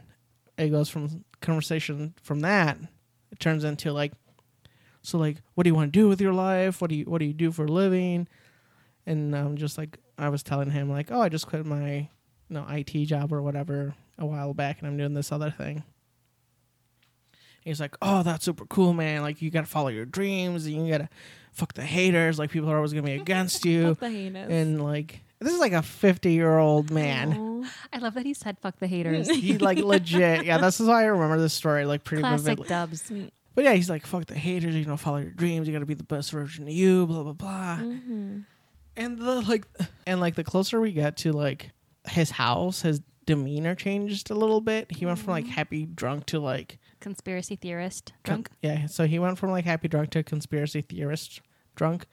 it 0.56 0.68
goes 0.68 0.88
from 0.88 1.24
conversation 1.42 2.14
from 2.22 2.40
that, 2.40 2.78
it 3.30 3.40
turns 3.40 3.64
into 3.64 3.92
like, 3.92 4.12
so 5.02 5.18
like, 5.18 5.38
what 5.54 5.64
do 5.64 5.70
you 5.70 5.74
want 5.74 5.92
to 5.92 5.98
do 5.98 6.08
with 6.08 6.20
your 6.20 6.32
life? 6.32 6.80
What 6.80 6.88
do 6.88 6.96
you 6.96 7.04
what 7.04 7.18
do 7.18 7.24
you 7.24 7.32
do 7.32 7.50
for 7.50 7.64
a 7.64 7.68
living? 7.68 8.28
And 9.04 9.34
I'm 9.34 9.46
um, 9.48 9.56
just 9.56 9.76
like 9.76 9.98
I 10.16 10.28
was 10.28 10.44
telling 10.44 10.70
him, 10.70 10.88
like, 10.88 11.10
oh, 11.10 11.20
I 11.20 11.28
just 11.28 11.48
quit 11.48 11.66
my 11.66 11.92
you 11.92 12.08
know 12.50 12.64
IT 12.68 13.06
job 13.06 13.32
or 13.32 13.42
whatever 13.42 13.94
a 14.16 14.24
while 14.24 14.54
back, 14.54 14.78
and 14.78 14.86
I'm 14.86 14.96
doing 14.96 15.14
this 15.14 15.32
other 15.32 15.50
thing. 15.50 15.82
He's 17.62 17.80
like, 17.80 17.96
oh, 18.02 18.22
that's 18.22 18.44
super 18.44 18.66
cool, 18.66 18.92
man. 18.92 19.22
Like, 19.22 19.40
you 19.40 19.50
gotta 19.50 19.66
follow 19.66 19.88
your 19.88 20.04
dreams, 20.04 20.66
and 20.66 20.86
you 20.86 20.92
gotta 20.92 21.08
fuck 21.52 21.72
the 21.74 21.82
haters. 21.82 22.38
Like, 22.38 22.50
people 22.50 22.70
are 22.70 22.76
always 22.76 22.92
gonna 22.92 23.02
be 23.02 23.12
against 23.20 23.64
you, 23.64 23.94
Fuck 23.94 24.00
the 24.10 24.36
and 24.36 24.82
like, 24.82 25.20
this 25.42 25.52
is 25.54 25.60
like 25.60 25.72
a 25.72 25.82
50 25.82 26.32
year 26.32 26.58
old 26.58 26.90
man. 26.90 27.64
I 27.92 27.98
love 27.98 28.14
that 28.14 28.24
he 28.26 28.34
said 28.34 28.58
"fuck 28.60 28.78
the 28.78 28.86
haters." 28.86 29.28
He 29.30 29.58
like 29.58 29.78
legit, 29.84 30.44
yeah. 30.44 30.58
This 30.58 30.80
is 30.80 30.88
why 30.88 31.02
I 31.02 31.06
remember 31.06 31.38
this 31.40 31.52
story 31.54 31.84
like 31.84 32.04
pretty 32.04 32.22
vividly. 32.22 32.56
Classic 32.56 32.88
vividly. 33.10 33.22
dubs. 33.24 33.32
But 33.54 33.64
yeah, 33.64 33.74
he's 33.74 33.90
like, 33.90 34.06
"Fuck 34.06 34.26
the 34.26 34.34
haters, 34.34 34.74
you 34.74 34.84
know, 34.86 34.96
follow 34.96 35.18
your 35.18 35.30
dreams. 35.30 35.66
You 35.68 35.72
got 35.74 35.80
to 35.80 35.86
be 35.86 35.94
the 35.94 36.02
best 36.04 36.30
version 36.32 36.64
of 36.66 36.72
you." 36.72 37.06
Blah 37.06 37.22
blah 37.22 37.32
blah. 37.34 37.78
Mhm. 37.78 38.44
And 38.96 39.18
the 39.18 39.40
like, 39.42 39.66
and 40.06 40.20
like 40.20 40.34
the 40.34 40.44
closer 40.44 40.80
we 40.80 40.92
get 40.92 41.16
to 41.18 41.32
like 41.32 41.70
his 42.08 42.30
house, 42.32 42.82
his 42.82 43.00
demeanor 43.26 43.74
changed 43.74 44.30
a 44.30 44.34
little 44.34 44.60
bit. 44.60 44.90
He 44.96 45.06
went 45.06 45.18
from 45.18 45.30
like 45.32 45.46
happy 45.46 45.86
drunk 45.86 46.26
to 46.26 46.40
like 46.40 46.78
Conspiracy 47.00 47.56
theorist 47.56 48.12
con- 48.24 48.34
drunk. 48.42 48.50
yeah, 48.62 48.86
so 48.86 49.06
he 49.06 49.18
went 49.18 49.38
from 49.38 49.50
like 49.50 49.64
happy 49.64 49.88
drunk 49.88 50.10
to 50.10 50.22
conspiracy 50.22 50.82
theorist 50.82 51.40
drunk, 51.76 52.06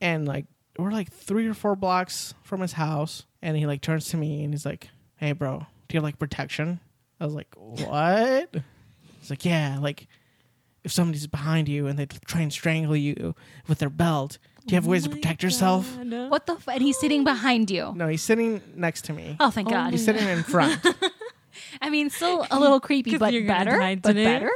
and 0.00 0.26
like 0.26 0.46
we're 0.78 0.90
like 0.90 1.12
three 1.12 1.46
or 1.46 1.54
four 1.54 1.76
blocks 1.76 2.34
from 2.42 2.60
his 2.60 2.72
house, 2.72 3.24
and 3.42 3.56
he 3.56 3.66
like 3.66 3.80
turns 3.80 4.08
to 4.10 4.16
me 4.16 4.44
and 4.44 4.52
he's 4.52 4.66
like, 4.66 4.88
"Hey, 5.16 5.32
bro, 5.32 5.58
do 5.88 5.94
you 5.94 5.98
have 5.98 6.04
like 6.04 6.18
protection?" 6.18 6.80
I 7.20 7.24
was 7.24 7.34
like, 7.34 7.48
"What?" 7.56 8.50
He's 9.20 9.30
like, 9.30 9.44
"Yeah, 9.44 9.78
like 9.80 10.08
if 10.82 10.92
somebody's 10.92 11.26
behind 11.26 11.68
you 11.68 11.86
and 11.86 11.98
they 11.98 12.06
try 12.06 12.40
and 12.40 12.52
strangle 12.52 12.96
you 12.96 13.34
with 13.68 13.78
their 13.78 13.90
belt, 13.90 14.38
do 14.66 14.72
you 14.72 14.76
have 14.76 14.86
ways 14.86 15.04
to 15.04 15.10
Oh 15.10 15.12
my 15.12 15.16
protect 15.18 15.42
yourself?" 15.42 15.96
What 15.98 16.46
the? 16.46 16.54
F- 16.54 16.68
and 16.68 16.82
he's 16.82 16.98
sitting 16.98 17.24
behind 17.24 17.70
you. 17.70 17.92
No, 17.94 18.08
he's 18.08 18.22
sitting 18.22 18.60
next 18.74 19.02
to 19.06 19.12
me. 19.12 19.36
Oh, 19.40 19.50
thank 19.50 19.68
Oh 19.68 19.70
God. 19.70 19.92
He's 19.92 20.04
sitting 20.04 20.26
in 20.26 20.42
front. 20.42 20.84
I 21.80 21.88
mean, 21.90 22.10
still 22.10 22.46
a 22.50 22.58
little 22.58 22.80
creepy, 22.80 23.16
but 23.16 23.32
you're 23.32 23.46
better. 23.46 23.78
But 23.78 24.02
today. 24.02 24.24
better. 24.24 24.50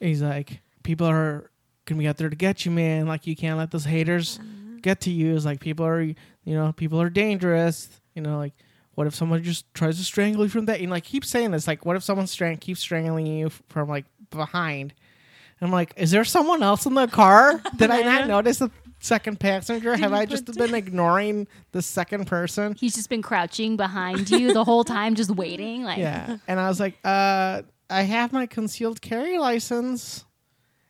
He's 0.00 0.22
like, 0.22 0.60
people 0.82 1.06
are 1.06 1.50
gonna 1.84 1.98
be 2.00 2.08
out 2.08 2.16
there 2.16 2.30
to 2.30 2.36
get 2.36 2.64
you, 2.64 2.70
man. 2.72 3.06
Like 3.06 3.26
you 3.26 3.36
can't 3.36 3.58
let 3.58 3.70
those 3.70 3.84
haters 3.84 4.38
get 4.82 5.00
to 5.02 5.10
you. 5.10 5.34
It's 5.34 5.44
like 5.44 5.60
people 5.60 5.86
are, 5.86 6.02
you 6.02 6.16
know, 6.46 6.72
people 6.72 7.00
are 7.00 7.10
dangerous. 7.10 7.88
You 8.14 8.22
know, 8.22 8.38
like 8.38 8.52
what 8.94 9.06
if 9.06 9.14
someone 9.14 9.42
just 9.42 9.72
tries 9.74 9.96
to 9.98 10.04
strangle 10.04 10.42
you 10.44 10.50
from 10.50 10.66
that? 10.66 10.80
And 10.80 10.90
like 10.90 11.04
keep 11.04 11.24
saying 11.24 11.50
this, 11.52 11.66
like 11.66 11.86
what 11.86 11.96
if 11.96 12.02
someone 12.02 12.26
strang- 12.26 12.58
keeps 12.58 12.80
strangling 12.80 13.26
you 13.26 13.50
from 13.68 13.88
like 13.88 14.04
behind? 14.30 14.92
And 15.60 15.68
I'm 15.68 15.72
like, 15.72 15.94
is 15.96 16.10
there 16.10 16.24
someone 16.24 16.62
else 16.62 16.86
in 16.86 16.94
the 16.94 17.06
car? 17.06 17.62
Did 17.76 17.90
I 17.90 18.02
not 18.02 18.26
notice 18.36 18.58
the 18.58 18.70
second 18.98 19.38
passenger? 19.40 19.96
Have 19.96 20.12
I 20.12 20.26
just 20.26 20.46
been 20.56 20.74
ignoring 20.74 21.46
the 21.72 21.82
second 21.82 22.26
person? 22.26 22.74
He's 22.78 22.94
just 22.94 23.08
been 23.08 23.22
crouching 23.22 23.76
behind 23.76 24.30
you 24.30 24.52
the 24.52 24.64
whole 24.64 24.84
time, 24.84 25.14
just 25.14 25.30
waiting. 25.30 25.84
Like, 25.84 25.98
Yeah. 25.98 26.38
And 26.48 26.58
I 26.60 26.68
was 26.68 26.80
like, 26.80 26.98
uh, 27.04 27.62
I 27.88 28.02
have 28.02 28.32
my 28.32 28.46
concealed 28.46 29.00
carry 29.00 29.38
license. 29.38 30.24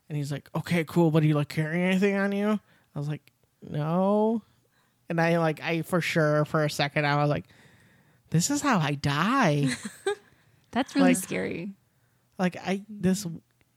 And 0.09 0.16
he's 0.16 0.31
like, 0.31 0.48
okay, 0.55 0.85
cool. 0.85 1.11
But 1.11 1.20
do 1.20 1.28
you 1.28 1.35
like 1.35 1.48
carry 1.48 1.83
anything 1.83 2.16
on 2.16 2.33
you? 2.33 2.61
I 2.94 2.98
was 2.98 3.09
like, 3.09 3.31
no. 3.68 4.42
And 5.09 5.20
I 5.20 5.38
like, 5.38 5.62
I 5.62 5.83
for 5.83 6.01
sure 6.01 6.44
for 6.44 6.64
a 6.64 6.70
second, 6.70 7.07
I 7.07 7.16
was 7.16 7.29
like, 7.29 7.46
this 8.31 8.51
is 8.51 8.62
how 8.62 8.79
I 8.79 8.92
die. 8.94 9.68
that's 10.70 10.94
really 10.94 11.09
Like- 11.14 11.16
scary. 11.22 11.75
like, 12.38 12.57
I, 12.57 12.83
this 12.88 13.27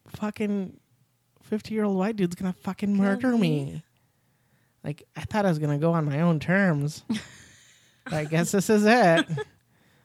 fucking 0.07 0.79
50 1.43 1.73
year 1.73 1.83
old 1.83 1.97
white 1.97 2.15
dude's 2.15 2.35
gonna 2.35 2.53
fucking 2.53 2.95
murder 2.95 3.31
me. 3.31 3.37
me. 3.65 3.83
Like, 4.83 5.03
I 5.15 5.21
thought 5.21 5.45
I 5.45 5.49
was 5.49 5.59
gonna 5.59 5.77
go 5.77 5.93
on 5.93 6.05
my 6.05 6.21
own 6.21 6.39
terms. 6.39 7.03
But 8.05 8.13
I 8.13 8.25
guess 8.25 8.51
this 8.51 8.69
is 8.69 8.85
it. 8.85 9.25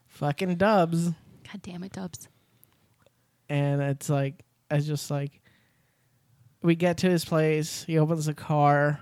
fucking 0.09 0.57
dubs. 0.57 1.05
God 1.07 1.63
damn 1.63 1.85
it, 1.85 1.93
Dubs. 1.93 2.29
and 3.49 3.81
it's 3.83 4.09
like 4.09 4.45
it's 4.71 4.87
just 4.87 5.11
like 5.11 5.41
we 6.63 6.75
get 6.77 6.99
to 6.99 7.11
his 7.11 7.25
place 7.25 7.85
he 7.85 7.99
opens 7.99 8.27
the 8.27 8.35
car 8.35 9.01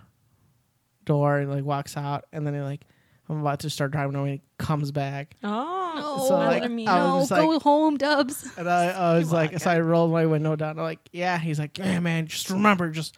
door 1.09 1.39
and 1.39 1.51
like 1.51 1.65
walks 1.65 1.97
out 1.97 2.25
and 2.33 2.47
then 2.47 2.55
he 2.55 2.61
like 2.61 2.83
i'm 3.29 3.41
about 3.41 3.61
to 3.61 3.71
start 3.71 3.91
driving 3.91 4.15
away 4.15 4.31
and 4.31 4.39
he 4.41 4.65
comes 4.65 4.93
back 4.93 5.37
Oh, 5.43 6.27
So, 6.29 6.37
I 6.37 6.47
like, 6.47 6.63
let 6.63 6.71
me 6.71 6.87
I 6.87 6.99
no, 6.99 7.17
was 7.17 7.29
go 7.31 7.59
home, 7.59 7.97
Dubs. 7.97 8.49
and 8.57 8.69
i, 8.69 8.85
I 8.91 9.15
was 9.19 9.33
like 9.33 9.59
so 9.59 9.71
i 9.71 9.81
rolled 9.81 10.13
my 10.13 10.27
window 10.27 10.55
down 10.57 10.79
I'm 10.79 10.85
like 10.85 11.01
yeah 11.13 11.39
he's 11.39 11.59
like 11.59 11.77
yeah 11.79 11.99
man 12.01 12.27
just 12.27 12.51
remember 12.51 12.91
just 12.91 13.17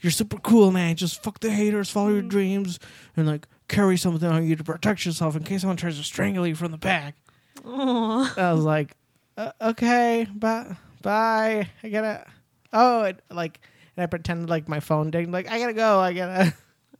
you're 0.00 0.10
super 0.10 0.36
cool, 0.36 0.72
man. 0.72 0.94
Just 0.94 1.22
fuck 1.22 1.40
the 1.40 1.50
haters, 1.50 1.88
follow 1.90 2.10
your 2.10 2.20
dreams, 2.20 2.78
and 3.16 3.26
like 3.26 3.48
carry 3.66 3.96
something 3.96 4.28
on 4.28 4.46
you 4.46 4.54
to 4.54 4.62
protect 4.62 5.06
yourself 5.06 5.34
in 5.36 5.42
case 5.42 5.62
someone 5.62 5.78
tries 5.78 5.96
to 5.96 6.04
strangle 6.04 6.46
you 6.46 6.54
from 6.54 6.70
the 6.70 6.76
back. 6.76 7.16
Aw. 7.64 8.34
I 8.36 8.52
was 8.52 8.62
like, 8.62 8.94
uh, 9.38 9.52
okay, 9.58 10.28
bye, 10.34 10.76
bye. 11.00 11.68
I 11.82 11.88
gotta. 11.88 12.26
Oh, 12.74 13.04
it, 13.04 13.22
like, 13.30 13.58
and 13.96 14.02
I 14.02 14.06
pretended 14.06 14.50
like 14.50 14.68
my 14.68 14.80
phone 14.80 15.10
dinged. 15.10 15.30
Like, 15.32 15.50
I 15.50 15.58
gotta 15.58 15.72
go. 15.72 15.98
I 15.98 16.12
gotta. 16.12 16.52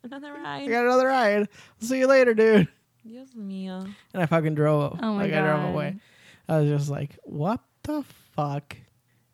Another 0.02 0.32
ride. 0.32 0.44
I 0.44 0.60
ride. 0.60 0.70
got 0.70 0.84
another 0.84 1.06
ride. 1.06 1.48
see 1.80 1.98
you 1.98 2.06
later, 2.06 2.34
dude. 2.34 2.68
Dios 3.04 3.28
mío. 3.36 3.88
And 4.12 4.22
I 4.22 4.26
fucking 4.26 4.54
drove. 4.54 4.98
Oh 5.02 5.14
my 5.14 5.24
like, 5.24 5.32
I 5.32 5.40
drove 5.40 5.62
God. 5.62 5.68
away. 5.70 5.96
I 6.48 6.58
was 6.60 6.68
just 6.68 6.90
like, 6.90 7.16
what 7.24 7.60
the 7.82 8.04
fuck 8.34 8.76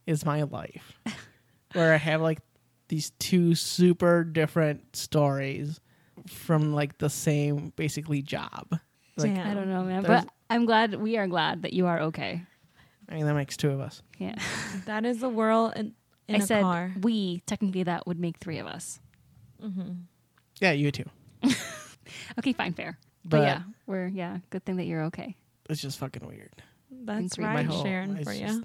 is 0.06 0.24
my 0.24 0.42
life? 0.42 0.98
Where 1.72 1.94
I 1.94 1.96
have 1.96 2.20
like 2.20 2.40
these 2.88 3.10
two 3.18 3.54
super 3.54 4.24
different 4.24 4.94
stories 4.96 5.80
from 6.26 6.74
like 6.74 6.98
the 6.98 7.08
same 7.10 7.72
basically 7.76 8.22
job. 8.22 8.78
Like, 9.16 9.34
Damn. 9.34 9.46
I 9.46 9.54
don't 9.54 9.68
know, 9.68 9.82
man. 9.84 10.02
But 10.02 10.28
I'm 10.50 10.66
glad 10.66 10.94
we 10.96 11.16
are 11.16 11.26
glad 11.26 11.62
that 11.62 11.72
you 11.72 11.86
are 11.86 12.00
okay. 12.00 12.42
I 13.08 13.14
mean, 13.14 13.26
that 13.26 13.34
makes 13.34 13.56
two 13.56 13.70
of 13.70 13.80
us. 13.80 14.02
Yeah. 14.18 14.36
That 14.86 15.04
is 15.04 15.20
the 15.20 15.28
world 15.28 15.74
in, 15.76 15.94
in 16.28 16.36
I 16.36 16.38
a 16.38 16.42
said 16.42 16.62
car. 16.62 16.92
we. 17.02 17.40
Technically, 17.46 17.82
that 17.84 18.06
would 18.06 18.18
make 18.18 18.38
three 18.38 18.58
of 18.58 18.66
us. 18.66 19.00
Mm-hmm. 19.62 19.92
Yeah, 20.62 20.72
you 20.72 20.90
too. 20.92 21.04
Okay, 22.38 22.52
fine, 22.54 22.72
fair. 22.72 22.98
But, 23.24 23.30
But, 23.38 23.42
yeah, 23.42 23.62
we're 23.86 24.06
yeah. 24.06 24.38
Good 24.50 24.64
thing 24.64 24.76
that 24.76 24.84
you're 24.84 25.02
okay. 25.04 25.36
it's 25.68 25.80
just 25.82 25.98
fucking 25.98 26.26
weird. 26.26 26.50
That's 26.90 27.34
Agree. 27.34 27.44
right, 27.44 27.54
My 27.54 27.62
whole- 27.62 27.84
Sharon, 27.84 28.16
it's 28.16 28.28
for 28.28 28.34
just- 28.38 28.58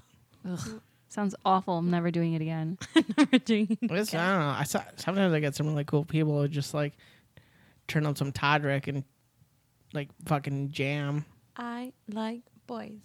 you. 0.44 0.52
Ugh. 0.52 0.80
Sounds 1.10 1.34
awful. 1.44 1.78
I'm 1.78 1.90
never 1.90 2.10
doing 2.10 2.34
it 2.34 2.42
again. 2.42 2.76
Never 3.16 3.38
doing 3.38 3.78
it 3.80 3.90
It's, 3.90 4.12
I 4.14 4.30
don't 4.30 4.40
know. 4.40 4.54
I 4.58 4.64
saw, 4.64 4.82
sometimes 4.96 5.32
I 5.32 5.40
get 5.40 5.54
some 5.54 5.66
really 5.66 5.84
cool 5.84 6.04
people 6.04 6.40
who 6.40 6.48
just 6.48 6.74
like 6.74 6.92
turn 7.86 8.04
on 8.04 8.14
some 8.14 8.30
Todrick 8.30 8.88
and 8.88 9.04
like 9.94 10.10
fucking 10.26 10.70
jam. 10.70 11.24
I 11.56 11.92
like 12.12 12.42
boys. 12.66 13.00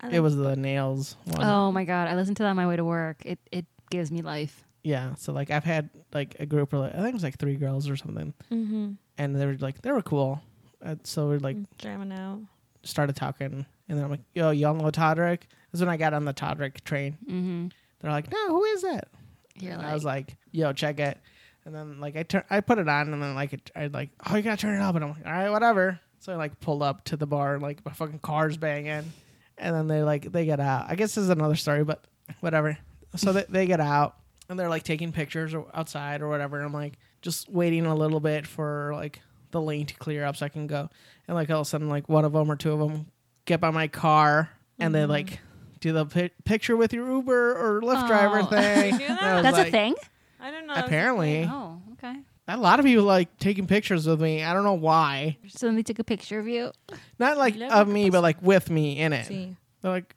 I 0.00 0.06
It 0.06 0.12
like 0.12 0.22
was 0.22 0.36
the 0.36 0.54
nails 0.54 1.16
one. 1.24 1.42
Oh 1.44 1.72
my 1.72 1.84
god, 1.84 2.06
I 2.08 2.14
listened 2.14 2.36
to 2.38 2.44
that 2.44 2.50
on 2.50 2.56
my 2.56 2.68
way 2.68 2.76
to 2.76 2.84
work. 2.84 3.18
It 3.24 3.40
it 3.50 3.66
gives 3.90 4.12
me 4.12 4.22
life. 4.22 4.64
Yeah. 4.82 5.14
So 5.14 5.32
like 5.32 5.50
I've 5.50 5.64
had 5.64 5.90
like 6.12 6.36
a 6.40 6.46
group 6.46 6.72
of 6.72 6.80
like, 6.80 6.94
I 6.94 6.98
think 6.98 7.08
it 7.08 7.14
was 7.14 7.22
like 7.22 7.38
three 7.38 7.56
girls 7.56 7.88
or 7.88 7.96
something, 7.96 8.34
mm-hmm. 8.50 8.92
and 9.18 9.36
they 9.36 9.46
were 9.46 9.56
like 9.60 9.82
they 9.82 9.92
were 9.92 10.02
cool. 10.02 10.40
Uh, 10.84 10.96
so 11.04 11.26
we're 11.28 11.38
like 11.38 11.56
jamming 11.78 12.12
out. 12.12 12.40
started 12.82 13.16
talking, 13.16 13.66
and 13.88 13.98
then 13.98 14.04
I'm 14.04 14.10
like, 14.10 14.20
"Yo, 14.34 14.50
y'all 14.50 14.74
know 14.74 14.90
Todrick?" 14.90 15.40
This 15.70 15.78
is 15.78 15.80
when 15.80 15.90
I 15.90 15.96
got 15.96 16.14
on 16.14 16.24
the 16.24 16.34
Todrick 16.34 16.82
train. 16.84 17.18
Mm-hmm. 17.26 17.68
They're 18.00 18.10
like, 18.10 18.30
"No, 18.32 18.48
who 18.48 18.64
is 18.64 18.82
that?" 18.82 19.08
You're 19.56 19.72
And 19.72 19.82
like, 19.82 19.90
I 19.90 19.94
was 19.94 20.04
like, 20.04 20.36
"Yo, 20.52 20.72
check 20.72 20.98
it." 20.98 21.18
And 21.66 21.74
then 21.74 22.00
like 22.00 22.16
I 22.16 22.22
turn, 22.22 22.44
I 22.48 22.60
put 22.60 22.78
it 22.78 22.88
on, 22.88 23.12
and 23.12 23.22
then 23.22 23.34
like 23.34 23.52
it, 23.52 23.70
I 23.76 23.88
like, 23.88 24.10
"Oh, 24.26 24.36
you 24.36 24.42
gotta 24.42 24.56
turn 24.56 24.74
it 24.74 24.82
up," 24.82 24.94
and 24.94 25.04
I'm 25.04 25.10
like, 25.10 25.26
"All 25.26 25.32
right, 25.32 25.50
whatever." 25.50 26.00
So 26.20 26.32
I 26.32 26.36
like 26.36 26.58
pulled 26.60 26.82
up 26.82 27.04
to 27.04 27.16
the 27.16 27.26
bar, 27.26 27.58
like 27.58 27.84
my 27.84 27.92
fucking 27.92 28.20
car's 28.20 28.56
banging, 28.56 29.12
and 29.58 29.74
then 29.76 29.86
they 29.86 30.02
like 30.02 30.32
they 30.32 30.46
get 30.46 30.60
out. 30.60 30.86
I 30.88 30.94
guess 30.94 31.14
this 31.14 31.24
is 31.24 31.30
another 31.30 31.56
story, 31.56 31.84
but 31.84 32.04
whatever. 32.40 32.78
So 33.16 33.32
they, 33.32 33.44
they 33.48 33.66
get 33.66 33.80
out, 33.80 34.16
and 34.50 34.58
they're 34.58 34.68
like 34.68 34.82
taking 34.82 35.12
pictures 35.12 35.54
or 35.54 35.64
outside 35.72 36.20
or 36.20 36.28
whatever. 36.28 36.60
I'm 36.60 36.72
like 36.72 36.98
just 37.22 37.48
waiting 37.48 37.86
a 37.86 37.94
little 37.94 38.18
bit 38.20 38.46
for 38.46 38.90
like 38.94 39.22
the 39.52 39.60
lane 39.60 39.86
to 39.86 39.94
clear 39.94 40.24
up 40.24 40.36
so 40.36 40.44
I 40.44 40.48
can 40.48 40.66
go. 40.66 40.90
And 41.28 41.36
like 41.36 41.48
all 41.50 41.60
of 41.60 41.66
a 41.66 41.70
sudden, 41.70 41.88
like 41.88 42.08
one 42.08 42.24
of 42.24 42.32
them 42.32 42.50
or 42.50 42.56
two 42.56 42.72
of 42.72 42.80
them 42.80 43.06
get 43.44 43.60
by 43.60 43.70
my 43.70 43.86
car, 43.86 44.50
and 44.78 44.92
they 44.92 45.02
mm-hmm. 45.02 45.10
like 45.12 45.38
do 45.78 45.92
the 45.92 46.04
pi- 46.04 46.30
picture 46.44 46.76
with 46.76 46.92
your 46.92 47.08
Uber 47.08 47.52
or 47.52 47.80
Lyft 47.80 48.08
driver 48.08 48.40
Oh. 48.40 48.46
thing. 48.50 48.98
That? 48.98 49.22
I 49.22 49.34
was 49.36 49.42
that's 49.44 49.68
a 49.68 49.70
thing. 49.70 49.94
I 50.40 50.50
don't 50.50 50.66
know. 50.66 50.74
Apparently. 50.74 51.48
Oh, 51.50 51.80
okay. 51.92 52.16
A 52.48 52.56
lot 52.56 52.80
of 52.80 52.84
people 52.84 53.04
like 53.04 53.38
taking 53.38 53.68
pictures 53.68 54.08
with 54.08 54.20
me. 54.20 54.42
I 54.42 54.52
don't 54.52 54.64
know 54.64 54.74
why. 54.74 55.38
So 55.46 55.70
they 55.70 55.84
took 55.84 56.00
a 56.00 56.04
picture 56.04 56.40
of 56.40 56.48
you. 56.48 56.72
Not 57.20 57.38
like 57.38 57.54
of 57.60 57.86
me, 57.86 58.10
but 58.10 58.22
like 58.22 58.42
with 58.42 58.68
me 58.68 58.98
in 58.98 59.12
it. 59.12 59.26
See. 59.26 59.56
They're 59.82 59.92
like, 59.92 60.16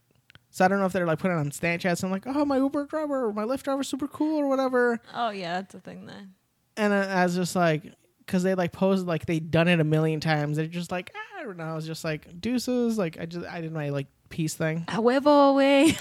so 0.54 0.63
I 0.63 0.68
don't 0.68 0.78
know 0.78 0.86
if 0.86 0.94
they're 0.94 1.08
like 1.08 1.18
putting 1.18 1.36
it 1.36 1.39
on 1.39 1.50
Snapchat. 1.50 1.98
So 1.98 2.06
I'm 2.06 2.12
like, 2.12 2.28
oh, 2.28 2.46
my 2.46 2.58
Uber 2.58 2.86
driver 2.86 3.26
or 3.26 3.34
my 3.34 3.44
Lyft 3.44 3.63
driver 3.63 3.82
super 3.82 4.08
cool 4.08 4.38
or 4.38 4.48
whatever. 4.48 5.00
Oh 5.12 5.32
yeah, 5.32 5.56
that's 5.56 5.74
a 5.74 5.80
thing 5.80 6.06
then. 6.06 6.36
And 6.78 6.94
I, 6.94 7.22
I 7.22 7.24
was 7.24 7.34
just 7.34 7.56
like, 7.56 7.92
because 8.20 8.44
they 8.44 8.54
like 8.54 8.72
posed 8.72 9.08
like 9.08 9.26
they'd 9.26 9.50
done 9.50 9.68
it 9.68 9.80
a 9.80 9.84
million 9.84 10.20
times. 10.20 10.58
They're 10.58 10.68
just 10.68 10.92
like, 10.92 11.12
"Ah, 11.16 11.39
I 11.39 11.44
don't 11.44 11.58
know. 11.58 11.63
I 11.63 11.74
was 11.74 11.88
just 11.88 12.04
like 12.04 12.39
deuces. 12.39 13.00
Like 13.00 13.20
I 13.20 13.26
just 13.26 13.48
I 13.48 13.62
did 13.62 13.72
my 13.72 13.89
like 13.89 14.06
peace 14.30 14.54
thing. 14.54 14.86
A 14.89 15.02
huevo 15.02 15.56
way. 15.56 15.98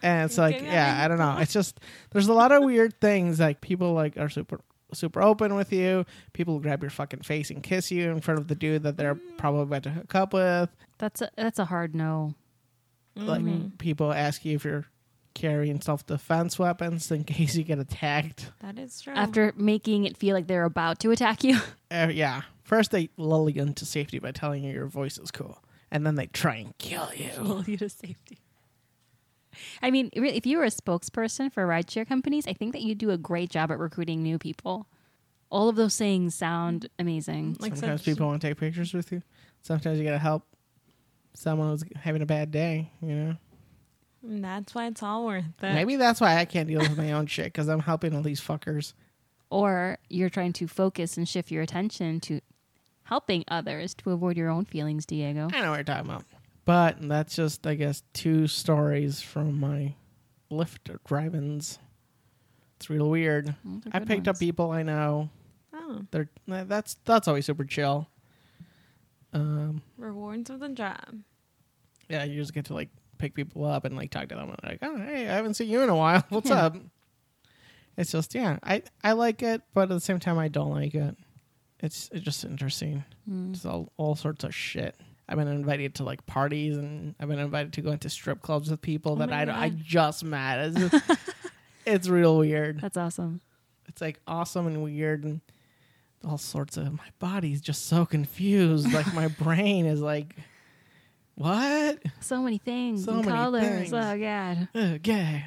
And 0.00 0.26
it's 0.30 0.38
like, 0.38 0.62
yeah, 0.62 1.00
I 1.04 1.08
don't 1.08 1.18
know. 1.18 1.38
It's 1.38 1.52
just 1.52 1.80
there's 2.12 2.28
a 2.28 2.32
lot 2.32 2.52
of 2.52 2.62
weird 2.62 3.00
things. 3.00 3.40
Like 3.40 3.60
people 3.60 3.94
like 3.94 4.16
are 4.16 4.28
super 4.28 4.60
super 4.94 5.22
open 5.22 5.56
with 5.56 5.72
you. 5.72 6.06
People 6.34 6.60
grab 6.60 6.84
your 6.84 6.90
fucking 6.90 7.22
face 7.22 7.50
and 7.50 7.64
kiss 7.64 7.90
you 7.90 8.12
in 8.12 8.20
front 8.20 8.38
of 8.38 8.46
the 8.46 8.54
dude 8.54 8.84
that 8.84 8.96
they're 8.96 9.18
probably 9.38 9.62
about 9.62 9.82
to 9.82 9.90
hook 9.90 10.14
up 10.14 10.32
with. 10.32 10.70
That's 10.98 11.20
a 11.20 11.30
that's 11.36 11.58
a 11.58 11.64
hard 11.64 11.96
no. 11.96 12.36
Like 13.14 13.42
Mhm. 13.42 13.76
people 13.78 14.12
ask 14.12 14.44
you 14.44 14.54
if 14.56 14.64
you're 14.64 14.86
carrying 15.34 15.80
self 15.80 16.04
defense 16.06 16.58
weapons 16.58 17.10
in 17.10 17.24
case 17.24 17.54
you 17.56 17.64
get 17.64 17.78
attacked. 17.78 18.50
That 18.60 18.78
is 18.78 19.00
true. 19.00 19.12
After 19.14 19.52
making 19.56 20.04
it 20.04 20.16
feel 20.16 20.34
like 20.34 20.46
they're 20.46 20.64
about 20.64 20.98
to 21.00 21.10
attack 21.10 21.44
you. 21.44 21.58
Uh, 21.90 22.08
yeah. 22.10 22.40
First 22.62 22.90
they 22.90 23.10
lull 23.18 23.50
you 23.50 23.60
into 23.60 23.84
safety 23.84 24.18
by 24.18 24.30
telling 24.32 24.64
you 24.64 24.72
your 24.72 24.86
voice 24.86 25.18
is 25.18 25.30
cool, 25.30 25.62
and 25.90 26.06
then 26.06 26.14
they 26.14 26.26
try 26.28 26.56
and 26.56 26.72
kill 26.78 27.06
you. 27.14 27.28
Pull 27.36 27.64
you 27.64 27.76
to 27.76 27.88
safety. 27.90 28.38
I 29.82 29.90
mean, 29.90 30.08
really, 30.16 30.36
if 30.38 30.46
you 30.46 30.56
were 30.56 30.64
a 30.64 30.68
spokesperson 30.70 31.52
for 31.52 31.66
rideshare 31.66 32.06
companies, 32.08 32.46
I 32.46 32.54
think 32.54 32.72
that 32.72 32.80
you 32.80 32.94
do 32.94 33.10
a 33.10 33.18
great 33.18 33.50
job 33.50 33.70
at 33.70 33.78
recruiting 33.78 34.22
new 34.22 34.38
people. 34.38 34.86
All 35.50 35.68
of 35.68 35.76
those 35.76 35.98
things 35.98 36.34
sound 36.34 36.88
amazing. 36.98 37.58
Like 37.60 37.76
Sometimes 37.76 38.00
such- 38.00 38.06
people 38.06 38.26
want 38.28 38.40
to 38.40 38.48
take 38.48 38.56
pictures 38.56 38.94
with 38.94 39.12
you. 39.12 39.22
Sometimes 39.60 39.98
you 39.98 40.04
gotta 40.04 40.18
help 40.18 40.46
someone 41.34 41.68
who's 41.70 41.84
having 41.96 42.22
a 42.22 42.26
bad 42.26 42.50
day. 42.50 42.90
You 43.00 43.14
know. 43.14 43.36
And 44.24 44.44
that's 44.44 44.74
why 44.74 44.86
it's 44.86 45.02
all 45.02 45.26
worth 45.26 45.44
it. 45.62 45.74
Maybe 45.74 45.96
that's 45.96 46.20
why 46.20 46.36
I 46.36 46.44
can't 46.44 46.68
deal 46.68 46.80
with 46.80 46.96
my 46.96 47.12
own 47.12 47.26
shit 47.26 47.46
because 47.46 47.68
I'm 47.68 47.80
helping 47.80 48.14
all 48.14 48.22
these 48.22 48.40
fuckers. 48.40 48.92
Or 49.50 49.98
you're 50.08 50.30
trying 50.30 50.52
to 50.54 50.68
focus 50.68 51.16
and 51.16 51.28
shift 51.28 51.50
your 51.50 51.62
attention 51.62 52.20
to 52.20 52.40
helping 53.02 53.44
others 53.48 53.94
to 53.94 54.12
avoid 54.12 54.36
your 54.36 54.48
own 54.48 54.64
feelings, 54.64 55.06
Diego. 55.06 55.48
I 55.52 55.60
know 55.60 55.70
what 55.70 55.76
you're 55.76 55.84
talking 55.84 56.08
about. 56.08 56.24
But 56.64 56.96
that's 57.00 57.34
just, 57.34 57.66
I 57.66 57.74
guess, 57.74 58.04
two 58.12 58.46
stories 58.46 59.20
from 59.20 59.58
my 59.58 59.96
Lyft 60.50 60.96
drive-ins. 61.04 61.80
It's 62.76 62.88
real 62.88 63.10
weird. 63.10 63.48
Those 63.64 63.86
are 63.86 63.90
I 63.92 63.98
good 63.98 64.08
picked 64.08 64.28
up 64.28 64.38
people 64.38 64.70
I 64.70 64.84
know. 64.84 65.30
Oh, 65.74 66.02
They're 66.12 66.28
that's 66.46 66.96
that's 67.04 67.26
always 67.26 67.46
super 67.46 67.64
chill. 67.64 68.08
Rewards 70.14 70.50
of 70.50 70.60
the 70.60 70.68
job. 70.70 71.20
yeah, 72.08 72.24
you 72.24 72.40
just 72.40 72.52
get 72.54 72.66
to 72.66 72.74
like 72.74 72.90
pick 73.18 73.34
people 73.34 73.64
up 73.64 73.84
and 73.84 73.96
like 73.96 74.10
talk 74.10 74.28
to 74.28 74.34
them. 74.34 74.50
And 74.50 74.58
like, 74.62 74.78
oh, 74.82 74.96
hey, 74.98 75.28
I 75.28 75.32
haven't 75.34 75.54
seen 75.54 75.68
you 75.68 75.80
in 75.82 75.88
a 75.88 75.96
while. 75.96 76.24
What's 76.28 76.50
Yeah. 76.50 76.66
up? 76.66 76.76
It's 77.96 78.12
just, 78.12 78.34
yeah, 78.34 78.58
I 78.62 78.82
I 79.04 79.12
like 79.12 79.42
it, 79.42 79.62
but 79.74 79.82
at 79.82 79.88
the 79.90 80.00
same 80.00 80.18
time, 80.18 80.38
I 80.38 80.48
don't 80.48 80.70
like 80.70 80.94
it. 80.94 81.16
It's 81.80 82.08
it's 82.12 82.24
just 82.24 82.44
interesting. 82.44 83.04
Mm. 83.30 83.54
It's 83.54 83.66
all 83.66 83.92
all 83.96 84.14
sorts 84.14 84.44
of 84.44 84.54
shit. 84.54 84.94
I've 85.28 85.36
been 85.38 85.48
invited 85.48 85.94
to 85.96 86.04
like 86.04 86.24
parties, 86.26 86.76
and 86.76 87.14
I've 87.20 87.28
been 87.28 87.38
invited 87.38 87.72
to 87.74 87.80
go 87.82 87.90
into 87.92 88.08
strip 88.10 88.40
clubs 88.40 88.70
with 88.70 88.80
people 88.82 89.12
Oh 89.12 89.16
that 89.16 89.32
I 89.32 89.44
don't- 89.44 89.54
I 89.56 89.68
just 89.70 90.24
met. 90.24 90.58
It's, 90.76 90.90
just- 90.90 91.20
it's 91.84 92.08
real 92.08 92.38
weird. 92.38 92.80
That's 92.80 92.96
awesome. 92.96 93.40
It's 93.88 94.00
like 94.00 94.20
awesome 94.26 94.66
and 94.66 94.82
weird 94.82 95.24
and 95.24 95.40
all 96.24 96.38
sorts 96.38 96.76
of. 96.76 96.92
My 96.92 97.08
body's 97.18 97.60
just 97.60 97.86
so 97.86 98.04
confused. 98.06 98.92
like 98.92 99.12
my 99.14 99.28
brain 99.42 99.86
is 99.86 100.00
like, 100.00 100.36
what? 101.34 101.98
So 102.20 102.42
many 102.42 102.58
things 102.58 103.04
So 103.04 103.12
and 103.14 103.24
many 103.24 103.36
colors. 103.36 103.90
things. 103.90 103.92
Oh 103.92 104.18
god. 104.18 104.68
Okay, 104.76 105.44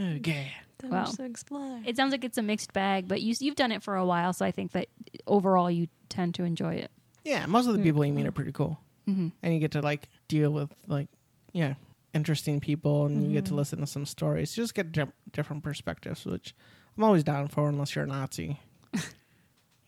okay. 0.00 0.52
That 0.78 0.90
Wow. 0.90 1.04
much 1.04 1.16
to 1.16 1.24
explore. 1.24 1.80
It 1.86 1.96
sounds 1.96 2.12
like 2.12 2.24
it's 2.24 2.36
a 2.38 2.42
mixed 2.42 2.72
bag, 2.72 3.08
but 3.08 3.22
you 3.22 3.34
you've 3.40 3.54
done 3.56 3.72
it 3.72 3.82
for 3.82 3.96
a 3.96 4.04
while, 4.04 4.32
so 4.32 4.44
I 4.44 4.50
think 4.50 4.72
that 4.72 4.88
overall 5.26 5.70
you 5.70 5.88
tend 6.08 6.34
to 6.36 6.44
enjoy 6.44 6.74
it. 6.74 6.90
Yeah, 7.24 7.46
most 7.46 7.66
of 7.66 7.74
the 7.76 7.82
people 7.82 8.04
you 8.04 8.12
meet 8.12 8.26
are 8.26 8.32
pretty 8.32 8.52
cool, 8.52 8.78
Mm-hmm. 9.08 9.28
and 9.42 9.54
you 9.54 9.60
get 9.60 9.72
to 9.72 9.80
like 9.82 10.08
deal 10.28 10.50
with 10.50 10.70
like, 10.86 11.08
yeah, 11.52 11.74
interesting 12.12 12.60
people, 12.60 13.06
and 13.06 13.26
you 13.26 13.32
get 13.32 13.46
to 13.46 13.54
listen 13.54 13.80
to 13.80 13.86
some 13.86 14.04
stories. 14.06 14.56
You 14.56 14.62
just 14.64 14.74
get 14.74 14.92
di- 14.92 15.06
different 15.32 15.62
perspectives, 15.62 16.24
which 16.26 16.54
I'm 16.96 17.04
always 17.04 17.24
down 17.24 17.48
for, 17.48 17.68
unless 17.68 17.94
you're 17.94 18.04
a 18.04 18.08
Nazi. 18.08 18.60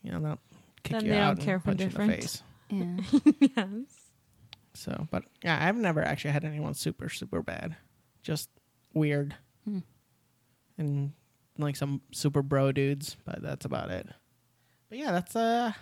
you 0.07 0.13
know, 0.13 0.19
they'll 0.21 0.39
kick 0.83 0.93
Then 0.93 1.05
you 1.05 1.11
they 1.11 1.17
out 1.17 1.27
don't 1.27 1.37
and 1.39 1.45
care 1.45 1.59
for 1.59 1.65
punch 1.75 1.79
you 1.81 1.85
in 1.87 1.91
the 1.91 1.99
different. 1.99 2.21
face. 2.23 2.43
Yeah. 2.69 3.57
yes. 3.57 4.11
So, 4.73 5.07
but 5.11 5.23
yeah, 5.43 5.57
I've 5.61 5.75
never 5.75 6.01
actually 6.01 6.31
had 6.31 6.45
anyone 6.45 6.73
super 6.73 7.09
super 7.09 7.41
bad. 7.41 7.75
Just 8.23 8.49
weird. 8.93 9.35
Hmm. 9.65 9.79
And 10.77 11.11
like 11.57 11.75
some 11.75 12.01
super 12.13 12.41
bro 12.41 12.71
dudes, 12.71 13.17
but 13.25 13.41
that's 13.41 13.65
about 13.65 13.89
it. 13.91 14.07
But 14.89 14.97
yeah, 14.99 15.11
that's 15.11 15.35
uh 15.35 15.73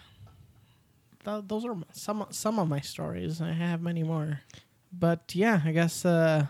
th- 1.23 1.43
those 1.47 1.65
are 1.65 1.75
some 1.91 2.25
some 2.31 2.57
of 2.59 2.67
my 2.67 2.79
stories. 2.79 3.41
I 3.41 3.51
have 3.51 3.81
many 3.81 4.03
more. 4.03 4.41
But 4.91 5.33
yeah, 5.35 5.61
I 5.65 5.71
guess 5.71 6.05
uh 6.05 6.47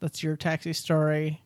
that's 0.00 0.22
your 0.22 0.36
taxi 0.36 0.72
story. 0.72 1.42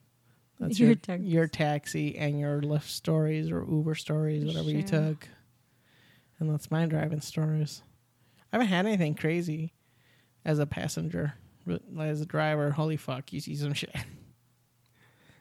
That's 0.60 0.78
Your 0.78 0.88
your 0.90 0.96
taxi. 0.96 1.26
your 1.26 1.46
taxi 1.48 2.16
and 2.18 2.38
your 2.38 2.60
Lyft 2.60 2.88
stories 2.88 3.50
or 3.50 3.66
Uber 3.68 3.94
stories, 3.96 4.44
whatever 4.44 4.70
you 4.70 4.82
took. 4.82 5.28
And 6.38 6.50
that's 6.50 6.70
my 6.70 6.86
driving 6.86 7.20
stories. 7.20 7.82
I 8.52 8.56
haven't 8.56 8.68
had 8.68 8.86
anything 8.86 9.14
crazy 9.14 9.72
as 10.44 10.58
a 10.58 10.66
passenger, 10.66 11.34
but 11.66 11.82
as 11.98 12.20
a 12.20 12.26
driver. 12.26 12.70
Holy 12.70 12.96
fuck, 12.96 13.32
you 13.32 13.40
see 13.40 13.56
some 13.56 13.72
shit, 13.74 13.94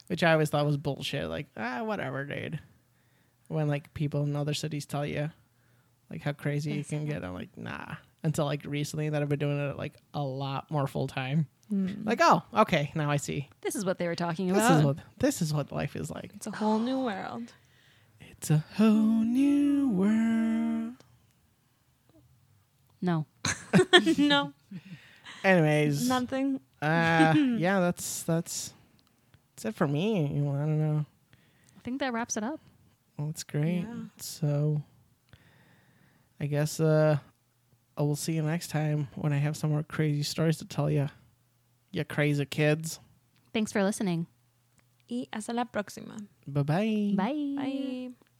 which 0.08 0.24
I 0.24 0.34
always 0.34 0.50
thought 0.50 0.66
was 0.66 0.78
bullshit. 0.78 1.28
Like 1.30 1.48
ah, 1.58 1.84
whatever, 1.84 2.26
dude. 2.26 2.60
When 3.48 3.68
like 3.68 3.94
people 3.94 4.24
in 4.24 4.36
other 4.36 4.54
cities 4.54 4.86
tell 4.86 5.06
you 5.06 5.30
like 6.10 6.22
how 6.22 6.32
crazy 6.34 6.74
you 6.74 6.84
can 6.84 7.06
get, 7.06 7.24
I'm 7.24 7.34
like 7.34 7.56
nah. 7.58 7.96
Until 8.24 8.46
like 8.46 8.64
recently, 8.66 9.10
that 9.10 9.22
I've 9.22 9.30
been 9.30 9.40
doing 9.40 9.58
it 9.60 9.78
like 9.78 9.96
a 10.14 10.22
lot 10.22 10.70
more 10.72 10.88
full 10.88 11.08
time. 11.08 11.48
Mm. 11.72 12.06
Like 12.06 12.20
oh, 12.22 12.42
okay, 12.54 12.92
now 12.96 13.10
I 13.10 13.18
see. 13.18 13.48
This 13.62 13.76
is 13.76 13.86
what 13.86 13.98
they 13.98 14.08
were 14.08 14.16
talking 14.16 14.48
This 14.48 14.58
about. 14.58 14.80
is 14.80 14.84
what 14.86 14.98
this 15.20 15.42
is 15.42 15.54
what 15.54 15.72
life 15.72 15.96
is 15.96 16.12
like. 16.12 16.32
It's 16.36 16.48
a 16.48 16.52
whole 16.52 16.80
new 16.80 17.00
world. 17.00 17.54
It's 18.20 18.50
a 18.52 18.64
whole 18.76 18.92
new 19.24 19.90
world. 19.90 20.94
no. 23.02 23.26
no, 24.18 24.54
Anyways, 25.44 26.08
nothing. 26.08 26.60
uh, 26.82 27.34
yeah, 27.58 27.80
that's 27.80 28.24
that's 28.24 28.74
that's 29.56 29.66
it 29.66 29.76
for 29.76 29.88
me. 29.88 30.28
You 30.28 30.42
know, 30.42 30.52
I 30.56 30.60
don't 30.60 30.78
know. 30.80 31.06
I 31.78 31.80
think 31.84 32.00
that 32.02 32.14
wraps 32.14 32.36
it 32.38 32.44
up. 32.44 32.60
Well, 33.18 33.28
that's 33.28 33.44
great. 33.44 33.86
Yeah. 33.88 33.96
So, 34.18 34.82
I 36.40 36.46
guess 36.48 36.80
uh, 36.80 37.18
I 37.98 38.02
will 38.02 38.16
see 38.16 38.34
you 38.34 38.42
next 38.42 38.70
time 38.70 39.08
when 39.16 39.32
I 39.34 39.38
have 39.38 39.56
some 39.58 39.72
more 39.72 39.84
crazy 39.84 40.24
stories 40.24 40.58
to 40.58 40.66
tell 40.66 40.90
you. 40.92 41.10
You 41.92 42.06
crazy 42.06 42.46
kids. 42.46 43.00
Thanks 43.54 43.72
for 43.72 43.84
listening. 43.84 44.28
Y 45.10 45.28
hasta 45.34 45.54
la 45.54 45.66
próxima. 45.66 46.16
Bye 46.48 46.64
bye. 46.64 47.14
Bye. 47.16 47.56
Bye. 47.58 48.31